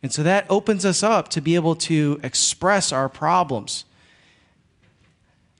And 0.03 0.11
so 0.11 0.21
that 0.21 0.45
opens 0.49 0.85
us 0.85 1.01
up 1.01 1.29
to 1.29 1.41
be 1.41 1.55
able 1.55 1.75
to 1.77 2.19
express 2.21 2.91
our 2.91 3.07
problems 3.07 3.85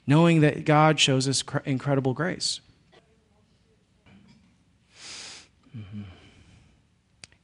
knowing 0.06 0.42
that 0.42 0.66
God 0.66 1.00
shows 1.00 1.30
us 1.30 1.44
incredible 1.66 2.14
grace. 2.14 2.60
Mm-hmm. 5.76 6.02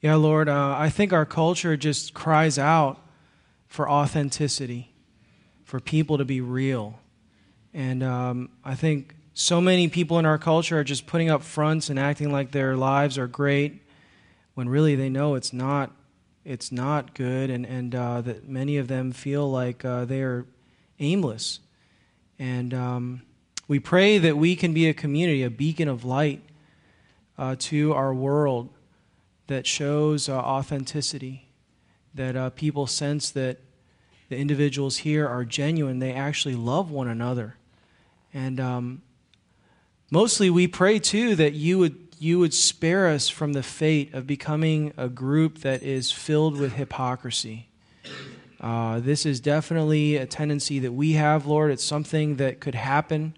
Yeah, 0.02 0.16
Lord, 0.16 0.50
uh, 0.50 0.76
I 0.78 0.89
think 0.89 1.14
our 1.14 1.26
culture 1.26 1.78
just 1.78 2.14
cries 2.14 2.60
out 2.60 3.02
for 3.68 3.89
authenticity, 3.89 4.91
for 5.64 5.80
people 5.80 6.18
to 6.18 6.26
be 6.26 6.41
real. 6.41 7.00
And 7.74 8.04
um, 8.04 8.50
I 8.64 8.76
think 8.76 9.16
so 9.34 9.62
many 9.62 9.88
people 9.88 10.20
in 10.20 10.26
our 10.26 10.38
culture 10.38 10.80
are 10.80 10.84
just 10.84 11.06
putting 11.06 11.30
up 11.30 11.43
fronts 11.43 11.89
and 11.89 11.97
acting 11.97 12.32
like 12.32 12.52
their 12.52 12.76
lives 12.76 13.18
are 13.18 13.28
great 13.28 13.82
when 14.54 14.68
really 14.68 14.95
they 14.95 15.10
know 15.10 15.36
it's 15.36 15.54
not 15.54 15.91
it's 16.50 16.72
not 16.72 17.14
good 17.14 17.50
and, 17.50 17.66
and 17.66 17.93
uh, 17.93 18.22
that 18.22 18.50
many 18.50 18.78
of 18.78 18.88
them 18.88 19.12
feel 19.12 19.50
like 19.50 19.86
uh, 19.86 20.04
they 20.04 20.22
are 20.22 20.45
aimless 21.00 21.60
and 22.39 22.74
um, 22.74 23.22
we 23.68 23.80
pray 23.80 24.18
that 24.18 24.36
we 24.36 24.56
can 24.56 24.74
be 24.74 24.88
a 24.88 24.93
community, 24.95 25.43
a 25.43 25.50
beacon 25.52 25.88
of 25.88 26.04
light 26.04 26.41
uh, 27.38 27.56
to 27.60 27.93
our 27.93 28.14
world 28.14 28.70
that 29.45 29.68
shows 29.68 30.28
uh, 30.28 30.34
authenticity, 30.38 31.50
that 32.16 32.36
uh, 32.36 32.50
people 32.50 32.88
sense 32.88 33.30
that 33.32 33.60
the 34.30 34.38
individuals 34.38 34.97
here 34.97 35.28
are 35.28 35.45
genuine, 35.45 36.00
they 36.00 36.14
actually 36.14 36.56
love 36.56 36.89
one 36.89 37.08
another. 37.08 37.58
And 38.34 38.60
um, 38.60 39.02
mostly 40.10 40.50
we 40.50 40.68
pray 40.68 40.97
too 40.97 41.36
that 41.36 41.54
you 41.54 41.78
would, 41.78 42.09
you 42.20 42.40
would 42.40 42.54
spare 42.54 43.08
us 43.08 43.30
from 43.30 43.54
the 43.54 43.64
fate 43.64 44.14
of 44.14 44.28
becoming 44.28 44.94
a 44.98 45.08
group 45.08 45.60
that 45.60 45.82
is 45.82 46.12
filled 46.12 46.58
with 46.58 46.74
hypocrisy 46.74 47.70
uh, 48.62 49.00
this 49.00 49.26
is 49.26 49.40
definitely 49.40 50.18
a 50.18 50.26
tendency 50.26 50.80
that 50.80 50.92
we 50.92 51.14
have, 51.14 51.46
Lord. 51.46 51.72
It's 51.72 51.84
something 51.84 52.36
that 52.38 52.60
could 52.60 52.76
happen. 52.76 53.36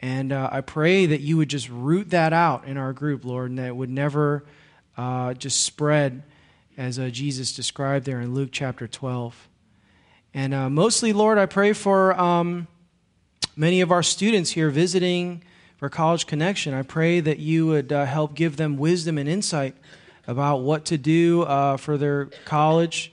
And 0.00 0.32
uh, 0.32 0.48
I 0.50 0.60
pray 0.60 1.06
that 1.06 1.20
you 1.20 1.36
would 1.36 1.48
just 1.48 1.68
root 1.68 2.10
that 2.10 2.32
out 2.32 2.66
in 2.66 2.76
our 2.76 2.92
group, 2.92 3.24
Lord, 3.24 3.50
and 3.50 3.58
that 3.58 3.68
it 3.68 3.76
would 3.76 3.90
never 3.90 4.44
uh, 4.96 5.34
just 5.34 5.60
spread 5.64 6.22
as 6.76 6.98
uh, 6.98 7.10
Jesus 7.10 7.54
described 7.54 8.06
there 8.06 8.20
in 8.20 8.34
Luke 8.34 8.48
chapter 8.50 8.88
12. 8.88 9.48
And 10.34 10.54
uh, 10.54 10.70
mostly, 10.70 11.12
Lord, 11.12 11.38
I 11.38 11.46
pray 11.46 11.72
for 11.72 12.18
um, 12.18 12.66
many 13.54 13.80
of 13.82 13.92
our 13.92 14.02
students 14.02 14.50
here 14.50 14.70
visiting 14.70 15.44
for 15.80 15.88
College 15.88 16.26
Connection. 16.26 16.74
I 16.74 16.82
pray 16.82 17.20
that 17.20 17.38
you 17.38 17.66
would 17.66 17.90
uh, 17.90 18.04
help 18.04 18.34
give 18.34 18.58
them 18.58 18.76
wisdom 18.76 19.16
and 19.16 19.26
insight 19.26 19.74
about 20.26 20.58
what 20.58 20.84
to 20.84 20.98
do 20.98 21.44
for 21.78 21.96
their 21.96 22.26
college 22.44 23.12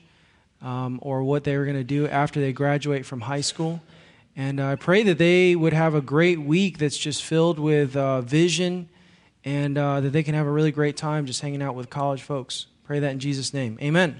um, 0.61 0.99
or 1.01 1.23
what 1.23 1.45
they 1.45 1.57
were 1.57 1.63
going 1.63 1.77
to 1.77 1.83
do 1.85 2.09
after 2.09 2.41
they 2.41 2.51
graduate 2.51 3.05
from 3.05 3.21
high 3.21 3.39
school. 3.39 3.81
And 4.35 4.59
I 4.59 4.75
pray 4.75 5.01
that 5.03 5.17
they 5.17 5.55
would 5.55 5.71
have 5.71 5.95
a 5.95 6.01
great 6.01 6.41
week 6.41 6.77
that's 6.77 6.97
just 6.97 7.23
filled 7.23 7.57
with 7.57 7.95
uh, 7.95 8.19
vision 8.19 8.89
and 9.45 9.77
uh, 9.77 10.01
that 10.01 10.09
they 10.09 10.21
can 10.21 10.35
have 10.35 10.45
a 10.45 10.51
really 10.51 10.73
great 10.73 10.97
time 10.97 11.25
just 11.25 11.39
hanging 11.39 11.61
out 11.61 11.73
with 11.73 11.89
college 11.89 12.21
folks. 12.21 12.67
Pray 12.83 12.99
that 12.99 13.11
in 13.13 13.19
Jesus' 13.19 13.53
name. 13.53 13.79
Amen. 13.81 14.19